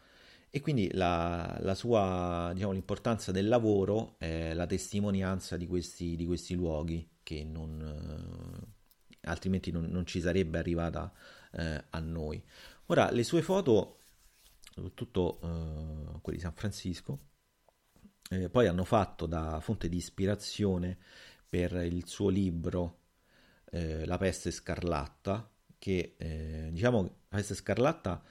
e 0.50 0.60
quindi 0.60 0.92
la, 0.92 1.58
la 1.62 1.76
sua, 1.76 2.52
diciamo, 2.54 2.74
l'importanza 2.74 3.32
del 3.32 3.48
lavoro 3.48 4.16
è 4.18 4.54
la 4.54 4.66
testimonianza 4.66 5.56
di 5.56 5.66
questi, 5.66 6.18
di 6.18 6.26
questi 6.26 6.56
luoghi 6.56 7.08
che 7.24 7.46
non, 7.46 7.80
eh, 7.80 9.28
altrimenti 9.30 9.72
non, 9.72 9.86
non, 9.86 10.06
ci 10.06 10.20
sarebbe 10.20 10.58
arrivata 10.58 11.10
eh, 11.54 11.86
a 11.90 12.00
noi. 12.00 12.44
Ora, 12.88 13.12
le 13.12 13.24
sue 13.24 13.42
foto, 13.42 14.00
soprattutto 14.74 15.40
eh, 15.42 16.20
quelle 16.22 16.38
di 16.38 16.44
San 16.44 16.54
Francisco, 16.54 17.28
eh, 18.30 18.50
poi 18.50 18.68
hanno 18.68 18.84
fatto 18.84 19.26
da 19.26 19.60
fonte 19.60 19.90
di 19.90 19.98
ispirazione 19.98 20.98
per 21.50 21.74
il 21.74 22.06
suo 22.08 22.30
libro 22.30 22.98
eh, 23.72 24.06
La 24.06 24.18
peste 24.18 24.52
scarlatta, 24.52 25.50
che 25.78 26.16
eh, 26.18 26.70
diciamo 26.72 27.02
La 27.02 27.38
peste 27.38 27.56
scarlatta 27.56 28.22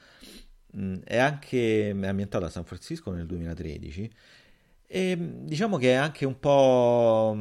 mh, 0.73 0.99
è 1.05 1.19
anche 1.19 1.91
è 1.91 2.07
ambientata 2.07 2.47
a 2.47 2.51
San 2.51 2.65
Francisco 2.65 3.11
nel 3.11 3.27
2013 3.27 4.13
e 4.91 5.19
diciamo 5.43 5.77
che 5.77 5.91
è 5.91 5.95
anche 5.95 6.25
un 6.25 6.39
po' 6.39 7.33
mh, 7.35 7.41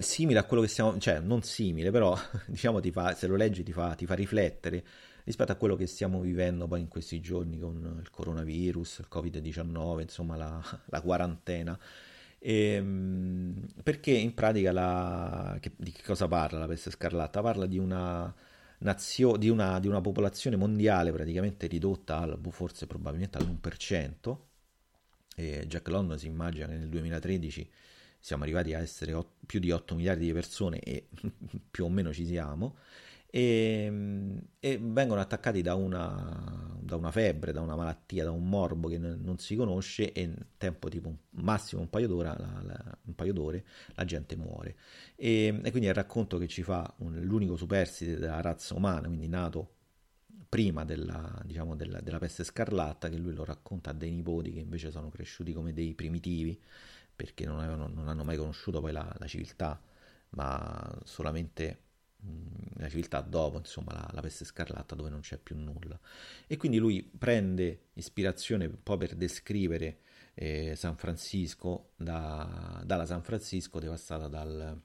simile 0.00 0.38
a 0.38 0.44
quello 0.44 0.62
che 0.62 0.68
stiamo, 0.68 0.98
cioè 0.98 1.20
non 1.20 1.42
simile, 1.42 1.90
però 1.90 2.16
diciamo 2.46 2.80
ti 2.80 2.90
fa, 2.90 3.14
se 3.14 3.26
lo 3.26 3.36
leggi 3.36 3.62
ti 3.62 3.72
fa, 3.72 3.94
ti 3.94 4.06
fa 4.06 4.14
riflettere 4.14 4.84
rispetto 5.24 5.52
a 5.52 5.54
quello 5.54 5.76
che 5.76 5.86
stiamo 5.86 6.20
vivendo 6.20 6.66
poi 6.66 6.80
in 6.80 6.88
questi 6.88 7.20
giorni 7.20 7.58
con 7.58 7.98
il 8.00 8.10
coronavirus, 8.10 8.98
il 8.98 9.08
Covid-19, 9.10 10.00
insomma 10.00 10.36
la, 10.36 10.80
la 10.86 11.00
quarantena. 11.00 11.78
E, 12.38 12.72
ehm, 12.72 13.66
perché 13.82 14.12
in 14.12 14.34
pratica 14.34 14.72
la, 14.72 15.56
che, 15.60 15.72
di 15.76 15.92
che 15.92 16.02
cosa 16.02 16.26
parla 16.26 16.58
la 16.58 16.66
peste 16.66 16.90
scarlatta? 16.90 17.42
Parla 17.42 17.66
di 17.66 17.78
una, 17.78 18.34
nazio, 18.78 19.36
di, 19.36 19.48
una, 19.48 19.78
di 19.78 19.88
una 19.88 20.00
popolazione 20.00 20.56
mondiale 20.56 21.12
praticamente 21.12 21.66
ridotta 21.66 22.18
al, 22.18 22.38
forse 22.50 22.86
probabilmente 22.86 23.38
all'1%. 23.38 24.36
E 25.36 25.64
Jack 25.66 25.88
London 25.88 26.18
si 26.18 26.26
immagina 26.26 26.66
che 26.66 26.76
nel 26.76 26.88
2013 26.88 27.70
siamo 28.20 28.42
arrivati 28.44 28.74
a 28.74 28.78
essere 28.78 29.16
più 29.46 29.58
di 29.58 29.70
8 29.70 29.94
miliardi 29.94 30.26
di 30.26 30.32
persone 30.32 30.78
e 30.80 31.08
più 31.70 31.84
o 31.84 31.88
meno 31.88 32.12
ci 32.12 32.26
siamo 32.26 32.76
e, 33.30 33.84
ehm, 33.86 34.40
e 34.58 34.78
vengono 34.78 35.20
attaccati 35.20 35.62
da 35.62 35.74
una, 35.74 36.76
da 36.80 36.96
una, 36.96 37.10
febbre, 37.10 37.52
da 37.52 37.60
una 37.60 37.76
malattia, 37.76 38.24
da 38.24 38.32
un 38.32 38.48
morbo 38.48 38.88
che 38.88 38.98
non 38.98 39.38
si 39.38 39.54
conosce 39.54 40.12
e 40.12 40.22
in 40.22 40.36
tempo 40.58 40.88
tipo 40.88 41.16
massimo 41.30 41.80
un 41.80 41.88
paio, 41.88 42.08
d'ora, 42.08 42.36
la, 42.36 42.60
la, 42.62 42.98
un 43.04 43.14
paio 43.14 43.32
d'ore 43.32 43.64
la 43.94 44.04
gente 44.04 44.36
muore. 44.36 44.76
E, 45.14 45.60
e, 45.62 45.70
quindi 45.70 45.86
è 45.86 45.90
il 45.90 45.94
racconto 45.94 46.38
che 46.38 46.48
ci 46.48 46.62
fa 46.62 46.92
un, 46.98 47.20
l'unico 47.20 47.56
superstite 47.56 48.18
della 48.18 48.40
razza 48.40 48.74
umana, 48.74 49.06
quindi 49.06 49.28
nato 49.28 49.74
prima 50.48 50.84
della, 50.84 51.40
diciamo, 51.44 51.76
della, 51.76 52.00
della, 52.00 52.18
peste 52.18 52.42
scarlatta, 52.42 53.08
che 53.08 53.16
lui 53.16 53.32
lo 53.32 53.44
racconta 53.44 53.90
a 53.90 53.92
dei 53.92 54.10
nipoti 54.10 54.52
che 54.52 54.58
invece 54.58 54.90
sono 54.90 55.08
cresciuti 55.08 55.52
come 55.52 55.72
dei 55.72 55.94
primitivi, 55.94 56.60
perché 57.20 57.44
non, 57.44 57.58
avevano, 57.58 57.86
non 57.86 58.08
hanno 58.08 58.24
mai 58.24 58.38
conosciuto 58.38 58.80
poi 58.80 58.92
la, 58.92 59.14
la 59.18 59.26
civiltà, 59.26 59.78
ma 60.30 60.98
solamente 61.04 61.82
la 62.76 62.88
civiltà 62.88 63.20
dopo 63.20 63.58
insomma 63.58 63.92
la, 63.92 64.08
la, 64.12 64.22
peste 64.22 64.46
scarlatta 64.46 64.94
dove 64.94 65.10
non 65.10 65.20
c'è 65.20 65.36
più 65.36 65.54
nulla. 65.54 66.00
E 66.46 66.56
quindi 66.56 66.78
lui 66.78 67.02
prende 67.02 67.88
ispirazione 67.92 68.64
un 68.64 68.82
po' 68.82 68.96
per 68.96 69.16
descrivere 69.16 69.98
eh, 70.32 70.74
San 70.76 70.96
Francisco 70.96 71.90
da, 71.96 72.80
dalla 72.86 73.04
San 73.04 73.22
Francisco 73.22 73.78
devastata 73.78 74.26
dal, 74.26 74.80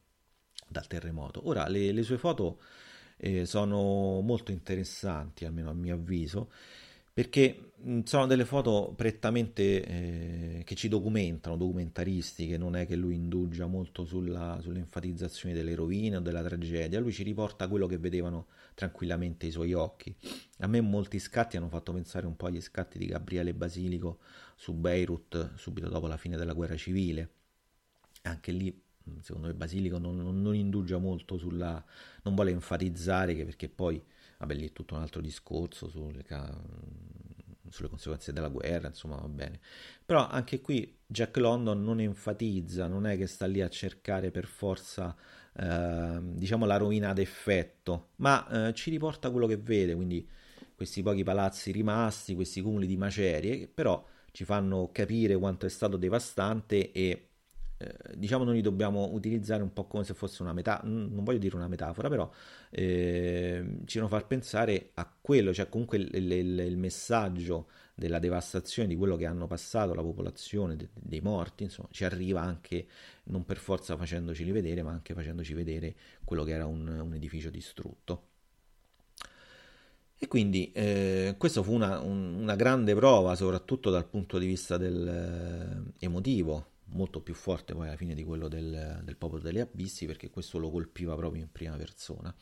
dal 0.68 0.88
terremoto. 0.88 1.48
Ora 1.48 1.70
le, 1.70 1.94
le 1.94 2.04
sue 2.04 2.18
foto 2.18 2.60
eh, 3.16 3.46
sono 3.46 4.20
molto 4.20 4.52
interessanti 4.52 5.46
almeno 5.46 5.70
a 5.70 5.74
mio 5.74 5.94
avviso 5.94 6.52
perché 7.16 7.72
sono 8.04 8.26
delle 8.26 8.44
foto 8.44 8.92
prettamente 8.94 9.86
eh, 9.86 10.64
che 10.66 10.76
ci 10.76 10.90
documentano, 10.90 11.56
documentaristiche, 11.56 12.58
non 12.58 12.76
è 12.76 12.86
che 12.86 12.98
lui 12.98 13.16
indugia 13.16 13.68
molto 13.68 14.04
sulla, 14.04 14.60
sull'enfatizzazione 14.62 15.56
delle 15.56 15.76
rovine 15.76 16.18
o 16.18 16.20
della 16.20 16.44
tragedia, 16.44 17.00
lui 17.00 17.14
ci 17.14 17.24
riporta 17.24 17.70
quello 17.70 17.88
che 17.88 17.98
vedevano 17.98 18.48
tranquillamente 18.74 19.46
i 19.46 19.52
suoi 19.52 19.72
occhi. 19.72 20.14
A 20.58 20.68
me 20.68 20.82
molti 20.82 21.18
scatti 21.20 21.56
hanno 21.56 21.70
fatto 21.70 21.94
pensare 21.94 22.26
un 22.26 22.36
po' 22.36 22.48
agli 22.48 22.60
scatti 22.60 22.98
di 22.98 23.06
Gabriele 23.06 23.54
Basilico 23.54 24.18
su 24.58 24.74
Beirut 24.74 25.56
subito 25.56 25.88
dopo 25.88 26.08
la 26.08 26.18
fine 26.18 26.36
della 26.36 26.52
guerra 26.52 26.76
civile. 26.76 27.30
Anche 28.24 28.52
lì 28.52 28.78
secondo 29.22 29.48
me 29.48 29.54
Basilico 29.54 30.00
non, 30.00 30.18
non, 30.18 30.42
non 30.42 30.54
indugia 30.54 30.98
molto 30.98 31.38
sulla... 31.38 31.82
non 32.24 32.36
vuole 32.36 32.52
enfatizzare 32.52 33.36
che 33.36 33.46
perché 33.46 33.70
poi 33.70 34.04
vabbè 34.38 34.54
lì 34.54 34.68
è 34.68 34.74
tutto 34.74 34.96
un 34.96 35.02
altro 35.02 35.22
discorso 35.22 35.88
sulle, 35.88 36.24
sulle 37.76 37.90
conseguenze 37.90 38.32
della 38.32 38.48
guerra, 38.48 38.88
insomma 38.88 39.18
va 39.18 39.28
bene. 39.28 39.60
Però 40.06 40.28
anche 40.28 40.62
qui 40.62 40.98
Jack 41.06 41.38
London 41.38 41.84
non 41.84 42.00
enfatizza, 42.00 42.88
non 42.88 43.06
è 43.06 43.18
che 43.18 43.28
sta 43.28 43.46
lì 43.46 43.62
a 43.62 43.70
cercare 43.70 44.32
per 44.32 44.46
forza 44.46 45.16
eh, 45.54 46.20
diciamo 46.22 46.66
la 46.66 46.78
rovina 46.78 47.10
ad 47.10 47.20
effetto, 47.20 48.10
ma 48.18 48.68
eh, 48.70 48.74
ci 48.74 48.90
riporta 48.90 49.30
quello 49.30 49.48
che 49.48 49.58
vede, 49.58 49.94
quindi 49.94 50.28
questi 50.74 51.02
pochi 51.02 51.24
palazzi 51.24 51.72
rimasti, 51.72 52.36
questi 52.36 52.62
cumuli 52.62 52.88
di 52.88 52.98
macerie, 52.98 53.58
che 53.60 53.68
però 53.68 54.04
ci 54.32 54.46
fanno 54.46 54.90
capire 54.92 55.36
quanto 55.38 55.66
è 55.66 55.70
stato 55.70 55.98
devastante 55.98 56.92
e 56.92 57.30
eh, 57.86 58.16
diciamo 58.16 58.44
noi 58.44 58.56
li 58.56 58.62
dobbiamo 58.62 59.10
utilizzare 59.12 59.62
un 59.62 59.74
po' 59.74 59.86
come 59.86 60.04
se 60.04 60.14
fosse 60.14 60.42
una 60.42 60.54
metafora, 60.54 60.88
non 60.88 61.24
voglio 61.24 61.38
dire 61.38 61.56
una 61.56 61.68
metafora, 61.68 62.10
però 62.10 62.30
eh, 62.70 63.64
ci 63.86 63.98
devono 64.00 64.16
far 64.16 64.28
pensare 64.28 64.92
a 64.96 65.12
quello, 65.22 65.54
cioè 65.54 65.70
comunque 65.70 65.98
il, 65.98 66.10
il, 66.14 66.32
il, 66.60 66.78
messaggio 66.78 67.68
della 67.94 68.20
devastazione 68.20 68.88
di 68.88 68.96
quello 68.96 69.16
che 69.16 69.26
hanno 69.26 69.48
passato 69.48 69.94
la 69.94 70.02
popolazione, 70.02 70.76
de, 70.76 70.90
dei 70.94 71.22
morti, 71.22 71.64
insomma, 71.64 71.88
ci 71.92 72.04
arriva 72.04 72.42
anche 72.42 72.88
non 73.26 73.46
per 73.46 73.58
forza 73.58 73.96
facendoci 73.96 74.44
rivedere, 74.44 74.84
ma 74.84 74.92
anche 74.92 75.14
facendoci 75.14 75.54
vedere 75.54 75.96
quello 76.24 76.44
che 76.44 76.52
era 76.52 76.66
un, 76.66 76.88
un 76.88 77.14
edificio 77.14 77.50
distrutto. 77.50 78.30
E 80.18 80.28
quindi 80.28 80.72
eh, 80.72 81.36
questa 81.38 81.62
fu 81.62 81.74
una, 81.74 82.00
un, 82.00 82.36
una, 82.36 82.56
grande 82.56 82.96
prova, 82.96 83.36
soprattutto 83.36 83.90
dal 83.90 84.08
punto 84.08 84.38
di 84.38 84.46
vista 84.46 84.78
del, 84.78 85.94
eh, 86.00 86.06
emotivo, 86.06 86.75
molto 86.88 87.22
più 87.22 87.34
forte 87.34 87.74
poi 87.74 87.88
alla 87.88 87.98
fine 87.98 88.14
di 88.14 88.24
quello 88.24 88.48
del, 88.48 89.02
del 89.04 89.18
popolo 89.18 89.42
degli 89.42 89.60
abissi, 89.60 90.06
perché 90.06 90.30
questo 90.30 90.58
lo 90.58 90.70
colpiva 90.72 91.16
proprio 91.16 91.42
in 91.42 91.52
prima 91.52 91.76
persona. 91.76 92.34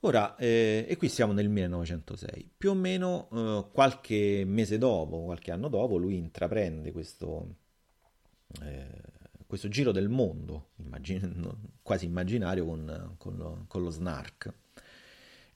Ora, 0.00 0.36
eh, 0.36 0.86
e 0.88 0.96
qui 0.96 1.08
siamo 1.08 1.32
nel 1.32 1.48
1906, 1.48 2.50
più 2.56 2.70
o 2.70 2.74
meno 2.74 3.28
eh, 3.32 3.68
qualche 3.72 4.44
mese 4.46 4.78
dopo, 4.78 5.24
qualche 5.24 5.50
anno 5.50 5.68
dopo, 5.68 5.96
lui 5.96 6.16
intraprende 6.16 6.92
questo, 6.92 7.56
eh, 8.62 9.02
questo 9.44 9.68
giro 9.68 9.90
del 9.90 10.08
mondo, 10.08 10.70
immagin- 10.76 11.52
quasi 11.82 12.04
immaginario 12.06 12.64
con, 12.64 13.14
con, 13.18 13.36
lo, 13.36 13.64
con 13.66 13.82
lo 13.82 13.90
SNARK 13.90 14.54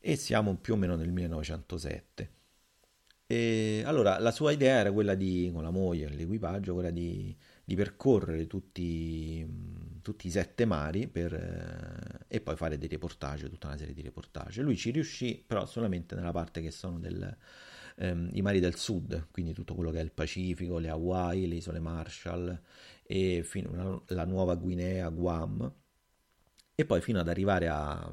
e 0.01 0.17
siamo 0.17 0.57
più 0.57 0.75
o 0.75 0.77
meno 0.77 0.97
nel 0.97 1.13
1907. 1.13 2.31
E 3.27 3.83
allora 3.87 4.19
la 4.19 4.33
sua 4.33 4.51
idea 4.51 4.79
era 4.79 4.93
quella 4.93 5.15
di, 5.15 5.51
con 5.55 5.63
la 5.63 5.71
moglie 5.71 6.07
e 6.07 6.11
l'equipaggio, 6.11 6.75
quella 6.75 6.91
di, 6.91 7.35
di 7.65 7.77
percorrere 7.77 8.47
tutti, 8.47 9.47
tutti, 10.03 10.27
i 10.27 10.31
sette 10.31 10.65
mari 10.65 11.07
per, 11.09 11.33
eh, 11.33 12.25
e 12.29 12.41
poi 12.41 12.57
fare 12.57 12.79
dei 12.79 12.89
reportage, 12.89 13.49
tutta 13.49 13.69
una 13.69 13.77
serie 13.77 13.95
di 13.95 14.03
reportage. 14.03 14.63
Lui 14.63 14.77
ci 14.77 14.91
riuscì 14.91 15.43
però 15.47 15.65
solamente 15.67 16.15
nella 16.15 16.33
parte 16.33 16.61
che 16.61 16.71
sono 16.71 16.99
del, 16.99 17.37
ehm, 17.97 18.31
i 18.33 18.43
mari 18.43 18.61
del 18.61 18.77
sud, 18.77 19.29
quindi 19.31 19.53
tutto 19.53 19.75
quello 19.75 19.91
che 19.91 20.01
è 20.01 20.03
il 20.03 20.13
Pacifico, 20.13 20.79
le 20.79 20.89
Hawaii, 20.89 21.47
le 21.47 21.57
isole 21.57 21.79
Marshall 21.81 22.61
e 23.03 23.43
fino 23.45 24.03
alla 24.09 24.25
Nuova 24.25 24.55
Guinea, 24.55 25.09
Guam 25.09 25.73
e 26.75 26.85
poi 26.85 27.01
fino 27.01 27.21
ad 27.21 27.29
arrivare 27.29 27.69
a 27.69 28.11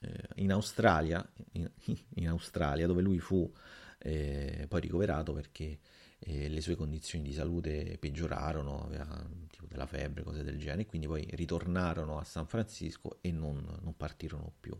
eh, 0.00 0.28
in 0.36 0.52
Australia, 0.52 1.26
in, 1.52 1.70
in, 2.16 2.28
Australia, 2.28 2.86
dove 2.86 3.02
lui 3.02 3.18
fu 3.18 3.50
eh, 3.98 4.66
poi 4.68 4.80
ricoverato 4.80 5.32
perché 5.32 5.78
eh, 6.26 6.48
le 6.48 6.60
sue 6.60 6.74
condizioni 6.74 7.24
di 7.24 7.32
salute 7.32 7.96
peggiorarono, 7.98 8.84
aveva 8.84 9.06
tipo 9.50 9.66
della 9.66 9.86
febbre, 9.86 10.22
cose 10.22 10.42
del 10.42 10.58
genere, 10.58 10.86
quindi 10.86 11.06
poi 11.06 11.26
ritornarono 11.32 12.18
a 12.18 12.24
San 12.24 12.46
Francisco 12.46 13.18
e 13.20 13.30
non, 13.30 13.62
non 13.82 13.96
partirono 13.96 14.52
più. 14.58 14.78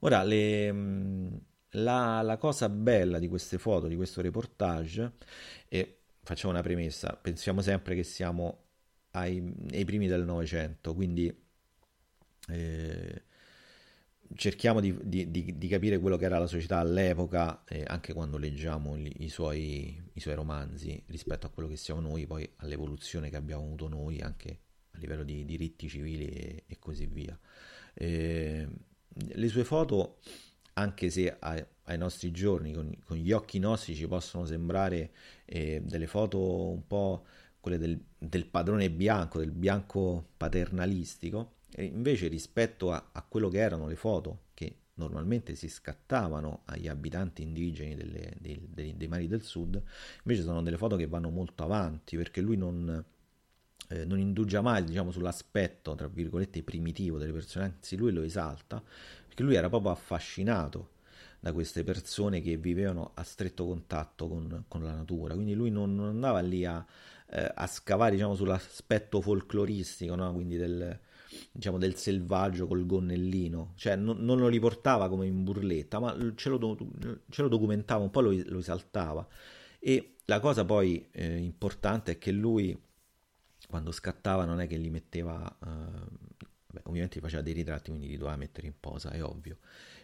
Ora, 0.00 0.22
le, 0.22 0.72
la, 1.70 2.22
la, 2.22 2.36
cosa 2.36 2.68
bella 2.68 3.18
di 3.18 3.26
queste 3.26 3.58
foto, 3.58 3.88
di 3.88 3.96
questo 3.96 4.20
reportage, 4.20 5.12
e 5.68 5.98
facciamo 6.22 6.52
una 6.52 6.62
premessa, 6.62 7.18
pensiamo 7.20 7.60
sempre 7.60 7.94
che 7.94 8.04
siamo 8.04 8.62
ai, 9.12 9.42
ai 9.72 9.84
primi 9.84 10.06
del 10.06 10.24
Novecento, 10.24 10.94
quindi 10.94 11.34
eh, 12.48 13.22
cerchiamo 14.36 14.80
di, 14.80 14.96
di, 15.02 15.30
di, 15.30 15.56
di, 15.56 15.68
capire 15.68 15.98
quello 15.98 16.16
che 16.16 16.24
era 16.24 16.38
la 16.38 16.46
società 16.46 16.78
all'epoca, 16.78 17.64
eh, 17.64 17.84
anche 17.86 18.12
quando 18.12 18.36
leggiamo 18.36 18.96
i, 18.96 19.12
i, 19.18 19.28
suoi, 19.28 20.02
i, 20.12 20.20
suoi, 20.20 20.34
romanzi, 20.34 21.02
rispetto 21.06 21.46
a 21.46 21.50
quello 21.50 21.68
che 21.68 21.76
siamo 21.76 22.00
noi, 22.00 22.26
poi 22.26 22.48
all'evoluzione 22.56 23.30
che 23.30 23.36
abbiamo 23.36 23.64
avuto 23.64 23.88
noi, 23.88 24.20
anche 24.20 24.60
a 24.90 24.98
livello 24.98 25.24
di 25.24 25.44
diritti 25.44 25.88
civili 25.88 26.26
e, 26.26 26.64
e 26.66 26.78
così 26.78 27.06
via. 27.06 27.38
Eh, 27.94 28.68
le 29.16 29.48
sue 29.48 29.64
foto, 29.64 30.18
anche 30.74 31.10
se 31.10 31.36
ai, 31.38 31.64
ai 31.84 31.98
nostri 31.98 32.30
giorni, 32.32 32.72
con, 32.72 32.92
con, 33.04 33.16
gli 33.16 33.32
occhi 33.32 33.58
nostri, 33.58 33.94
ci 33.94 34.06
possono 34.08 34.44
sembrare 34.44 35.12
eh, 35.44 35.80
delle 35.84 36.06
foto 36.06 36.70
un 36.70 36.86
po' 36.86 37.24
quelle 37.60 37.78
del, 37.78 37.98
del 38.18 38.46
padrone 38.46 38.90
bianco, 38.90 39.38
del 39.38 39.52
bianco 39.52 40.30
paternalistico, 40.36 41.53
invece 41.82 42.28
rispetto 42.28 42.92
a, 42.92 43.10
a, 43.12 43.22
quello 43.22 43.48
che 43.48 43.58
erano 43.58 43.86
le 43.88 43.96
foto 43.96 44.44
che 44.54 44.76
normalmente 44.94 45.54
si 45.54 45.68
scattavano 45.68 46.62
agli 46.66 46.86
abitanti 46.86 47.42
indigeni 47.42 47.96
delle, 47.96 48.32
dei, 48.38 48.64
dei, 48.68 48.96
dei, 48.96 49.08
mari 49.08 49.26
del 49.26 49.42
sud, 49.42 49.82
invece 50.22 50.42
sono 50.42 50.62
delle 50.62 50.76
foto 50.76 50.96
che 50.96 51.06
vanno 51.06 51.30
molto 51.30 51.64
avanti 51.64 52.16
perché 52.16 52.40
lui 52.40 52.56
non, 52.56 53.04
eh, 53.88 54.04
non 54.04 54.18
indugia 54.18 54.60
mai 54.60 54.84
diciamo, 54.84 55.10
sull'aspetto, 55.10 55.94
tra 55.94 56.06
virgolette, 56.06 56.62
primitivo 56.62 57.18
delle 57.18 57.32
persone, 57.32 57.64
anzi 57.64 57.96
lui 57.96 58.12
lo 58.12 58.22
esalta, 58.22 58.82
perché 59.26 59.42
lui 59.42 59.54
era 59.56 59.68
proprio 59.68 59.90
affascinato 59.90 60.90
da 61.40 61.52
queste 61.52 61.84
persone 61.84 62.40
che 62.40 62.56
vivevano 62.56 63.10
a 63.14 63.22
stretto 63.22 63.66
contatto 63.66 64.28
con, 64.28 64.64
con 64.68 64.82
la 64.82 64.94
natura, 64.94 65.34
quindi 65.34 65.54
lui 65.54 65.70
non, 65.70 65.94
non 65.94 66.06
andava 66.08 66.40
lì 66.40 66.64
a, 66.64 66.84
eh, 67.30 67.50
a 67.54 67.66
scavare 67.66 68.12
diciamo, 68.12 68.34
sull'aspetto 68.34 69.20
folcloristico, 69.20 70.14
no? 70.14 70.32
quindi 70.32 70.56
del, 70.56 70.98
diciamo, 71.52 71.78
del 71.78 71.96
selvaggio 71.96 72.66
col 72.66 72.86
gonnellino, 72.86 73.72
cioè 73.76 73.96
non, 73.96 74.18
non, 74.18 74.38
lo 74.38 74.48
riportava 74.48 75.08
come 75.08 75.26
in 75.26 75.44
burletta, 75.44 75.98
ma 75.98 76.16
ce 76.34 76.48
lo, 76.48 76.76
ce 77.28 77.42
lo 77.42 77.48
documentava, 77.48 78.02
un 78.02 78.10
po' 78.10 78.20
lo, 78.20 78.30
lo, 78.46 78.58
esaltava. 78.58 79.26
E 79.78 80.16
la 80.26 80.40
cosa 80.40 80.64
poi 80.64 81.08
eh, 81.12 81.36
importante 81.36 82.12
è 82.12 82.18
che 82.18 82.32
lui, 82.32 82.76
quando 83.68 83.92
scattava, 83.92 84.44
non 84.44 84.60
è 84.60 84.66
che 84.66 84.76
li 84.76 84.90
metteva, 84.90 85.46
eh, 85.64 86.46
beh, 86.66 86.82
ovviamente 86.84 87.20
faceva 87.20 87.42
dei 87.42 87.52
ritratti, 87.52 87.90
quindi 87.90 88.08
li 88.08 88.16
doveva 88.16 88.36
mettere 88.36 88.66
in 88.66 88.74
posa, 88.78 89.10
è 89.10 89.22
ovvio, 89.22 89.58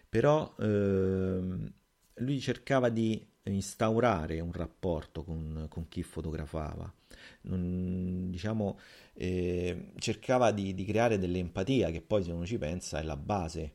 però 0.08 0.54
eh, 0.58 1.72
lui 2.14 2.40
cercava 2.40 2.88
di 2.88 3.26
instaurare 3.44 4.40
un 4.40 4.52
rapporto 4.52 5.24
con, 5.24 5.66
con 5.68 5.88
chi 5.88 6.02
fotografava 6.02 6.92
non, 7.42 8.30
diciamo, 8.30 8.78
eh, 9.14 9.92
cercava 9.98 10.50
di, 10.52 10.74
di, 10.74 10.84
creare 10.84 11.18
dell'empatia 11.18 11.90
che 11.90 12.00
poi 12.00 12.22
se 12.22 12.32
uno 12.32 12.46
ci 12.46 12.58
pensa 12.58 12.98
è 12.98 13.02
la 13.02 13.16
base 13.16 13.74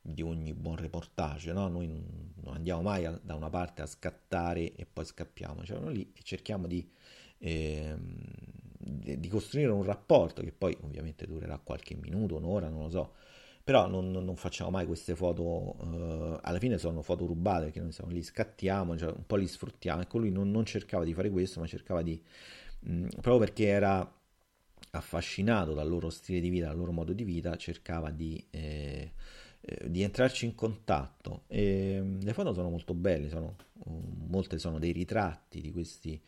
di 0.00 0.22
ogni 0.22 0.52
buon 0.52 0.76
reportage, 0.76 1.52
no? 1.52 1.68
Noi 1.68 1.86
non, 1.86 2.54
andiamo 2.54 2.82
mai 2.82 3.04
a, 3.04 3.18
da 3.22 3.34
una 3.34 3.50
parte 3.50 3.82
a 3.82 3.86
scattare 3.86 4.74
e 4.74 4.86
poi 4.90 5.04
scappiamo, 5.04 5.64
cioè 5.64 5.78
lì 5.90 6.12
e 6.14 6.22
cerchiamo 6.22 6.66
di, 6.66 6.88
eh, 7.38 7.94
di, 8.78 9.28
costruire 9.28 9.70
un 9.70 9.84
rapporto 9.84 10.42
che 10.42 10.52
poi 10.52 10.76
ovviamente 10.82 11.26
durerà 11.26 11.58
qualche 11.58 11.94
minuto, 11.94 12.36
un'ora, 12.36 12.68
non 12.68 12.82
lo 12.82 12.90
so, 12.90 13.12
però 13.62 13.86
non, 13.86 14.10
non 14.10 14.34
facciamo 14.36 14.70
mai 14.70 14.86
queste 14.86 15.14
foto, 15.14 15.76
eh, 15.80 16.38
alla 16.42 16.58
fine 16.58 16.78
sono 16.78 17.02
foto 17.02 17.26
rubate 17.26 17.64
perché 17.64 17.80
noi 17.80 17.92
siamo 17.92 18.10
lì, 18.10 18.22
scattiamo, 18.22 18.96
cioè 18.96 19.12
un 19.12 19.24
po' 19.24 19.36
li 19.36 19.46
sfruttiamo, 19.46 20.02
ecco 20.02 20.18
lui 20.18 20.32
non, 20.32 20.50
non 20.50 20.64
cercava 20.64 21.04
di 21.04 21.14
fare 21.14 21.30
questo, 21.30 21.60
ma 21.60 21.66
cercava 21.66 22.02
di 22.02 22.20
Mm, 22.88 23.06
proprio 23.08 23.38
perché 23.38 23.66
era 23.66 24.20
affascinato 24.90 25.72
dal 25.72 25.88
loro 25.88 26.10
stile 26.10 26.40
di 26.40 26.48
vita, 26.48 26.66
dal 26.66 26.76
loro 26.76 26.92
modo 26.92 27.12
di 27.12 27.24
vita, 27.24 27.56
cercava 27.56 28.10
di, 28.10 28.44
eh, 28.50 29.12
eh, 29.60 29.90
di 29.90 30.02
entrarci 30.02 30.44
in 30.44 30.54
contatto. 30.54 31.44
E, 31.46 31.98
mm, 32.02 32.20
le 32.22 32.32
foto 32.32 32.52
sono 32.52 32.68
molto 32.70 32.94
belle, 32.94 33.28
sono, 33.28 33.56
um, 33.84 34.26
molte 34.28 34.58
sono 34.58 34.78
dei 34.78 34.92
ritratti 34.92 35.60
di 35.60 35.70
questi, 35.72 36.20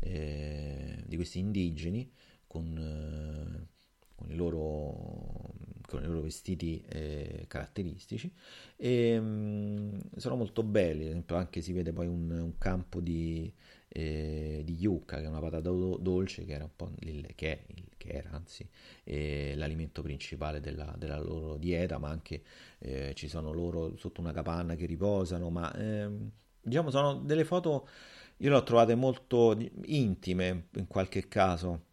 eh, 0.00 1.02
di 1.06 1.16
questi 1.16 1.38
indigeni 1.38 2.10
con, 2.46 2.76
eh, 2.76 3.66
con, 4.14 4.30
i 4.30 4.36
loro, 4.36 5.54
con, 5.86 6.02
i 6.02 6.06
loro, 6.06 6.20
vestiti 6.20 6.84
eh, 6.88 7.44
caratteristici 7.48 8.30
e 8.76 9.18
um, 9.18 9.98
sono 10.16 10.36
molto 10.36 10.62
belli, 10.62 11.24
anche 11.28 11.60
si 11.60 11.72
vede 11.72 11.92
poi 11.92 12.06
un, 12.06 12.30
un 12.30 12.58
campo 12.58 13.00
di 13.00 13.52
eh, 13.92 14.62
di 14.64 14.74
yucca, 14.74 15.18
che 15.18 15.24
è 15.24 15.28
una 15.28 15.40
patata 15.40 15.70
do- 15.70 15.98
dolce, 15.98 16.44
che 16.44 16.52
era, 16.54 16.68
il, 17.00 17.26
che, 17.34 17.52
è, 17.52 17.64
il, 17.74 17.84
che 17.96 18.08
era 18.08 18.30
anzi 18.30 18.66
eh, 19.04 19.52
l'alimento 19.56 20.02
principale 20.02 20.60
della, 20.60 20.94
della, 20.96 21.18
loro 21.18 21.56
dieta, 21.58 21.98
ma 21.98 22.08
anche 22.08 22.42
eh, 22.78 23.12
ci 23.14 23.28
sono 23.28 23.52
loro 23.52 23.96
sotto 23.96 24.20
una 24.20 24.32
capanna 24.32 24.74
che 24.74 24.86
riposano, 24.86 25.50
ma 25.50 25.72
ehm, 25.74 26.30
diciamo 26.62 26.90
sono 26.90 27.14
delle 27.16 27.44
foto, 27.44 27.86
io 28.38 28.50
le 28.50 28.56
ho 28.56 28.62
trovate 28.62 28.94
molto 28.94 29.56
intime 29.84 30.68
in 30.76 30.86
qualche 30.86 31.28
caso, 31.28 31.84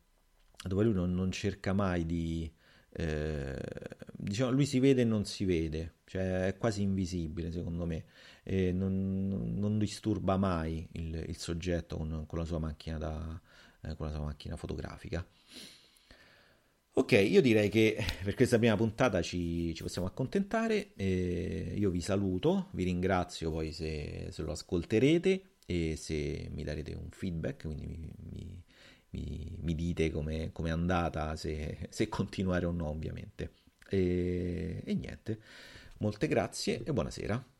dove 0.64 0.84
lui 0.84 0.94
non, 0.94 1.14
non 1.14 1.32
cerca 1.32 1.74
mai 1.74 2.06
di... 2.06 2.52
Eh, 2.92 3.62
diciamo, 4.14 4.52
lui 4.52 4.66
si 4.66 4.80
vede 4.80 5.02
e 5.02 5.06
non 5.06 5.26
si 5.26 5.46
vede, 5.46 5.98
cioè 6.06 6.48
è 6.48 6.58
quasi 6.58 6.82
invisibile 6.82 7.52
secondo 7.52 7.86
me 7.86 8.06
e 8.50 8.72
non, 8.72 9.54
non 9.58 9.78
disturba 9.78 10.36
mai 10.36 10.88
il, 10.94 11.24
il 11.28 11.38
soggetto 11.38 11.98
con, 11.98 12.24
con, 12.26 12.40
la 12.40 12.46
sua 12.46 12.58
macchina 12.58 12.98
da, 12.98 13.40
eh, 13.82 13.96
con 13.96 14.08
la 14.08 14.12
sua 14.12 14.24
macchina 14.24 14.56
fotografica. 14.56 15.24
Ok, 16.94 17.12
io 17.12 17.42
direi 17.42 17.70
che 17.70 18.04
per 18.24 18.34
questa 18.34 18.58
prima 18.58 18.76
puntata 18.76 19.22
ci, 19.22 19.72
ci 19.76 19.84
possiamo 19.84 20.08
accontentare. 20.08 20.94
Eh, 20.96 21.76
io 21.78 21.92
vi 21.92 22.02
saluto, 22.02 22.70
vi 22.72 22.86
ringrazio 22.86 23.52
poi 23.52 23.72
se, 23.72 24.30
se, 24.32 24.42
lo 24.42 24.54
ascolterete 24.54 25.44
e 25.68 25.96
se 25.96 26.50
mi 26.52 26.64
darete 26.64 26.94
un 26.96 27.12
feedback, 27.12 27.66
quindi 27.66 27.86
mi, 27.86 28.12
mi, 28.32 28.64
mi, 29.12 29.58
mi 29.60 29.76
dite 29.76 30.10
come 30.10 30.52
è 30.52 30.70
andata, 30.70 31.36
se, 31.36 31.88
se, 31.92 32.10
continuare 32.10 32.66
o 32.66 32.72
no 32.72 32.88
ovviamente. 32.88 33.52
E, 33.88 34.82
e 34.84 34.94
niente, 34.96 35.40
molte 36.00 36.28
grazie 36.28 36.82
e 36.84 36.92
buonasera. 36.92 37.58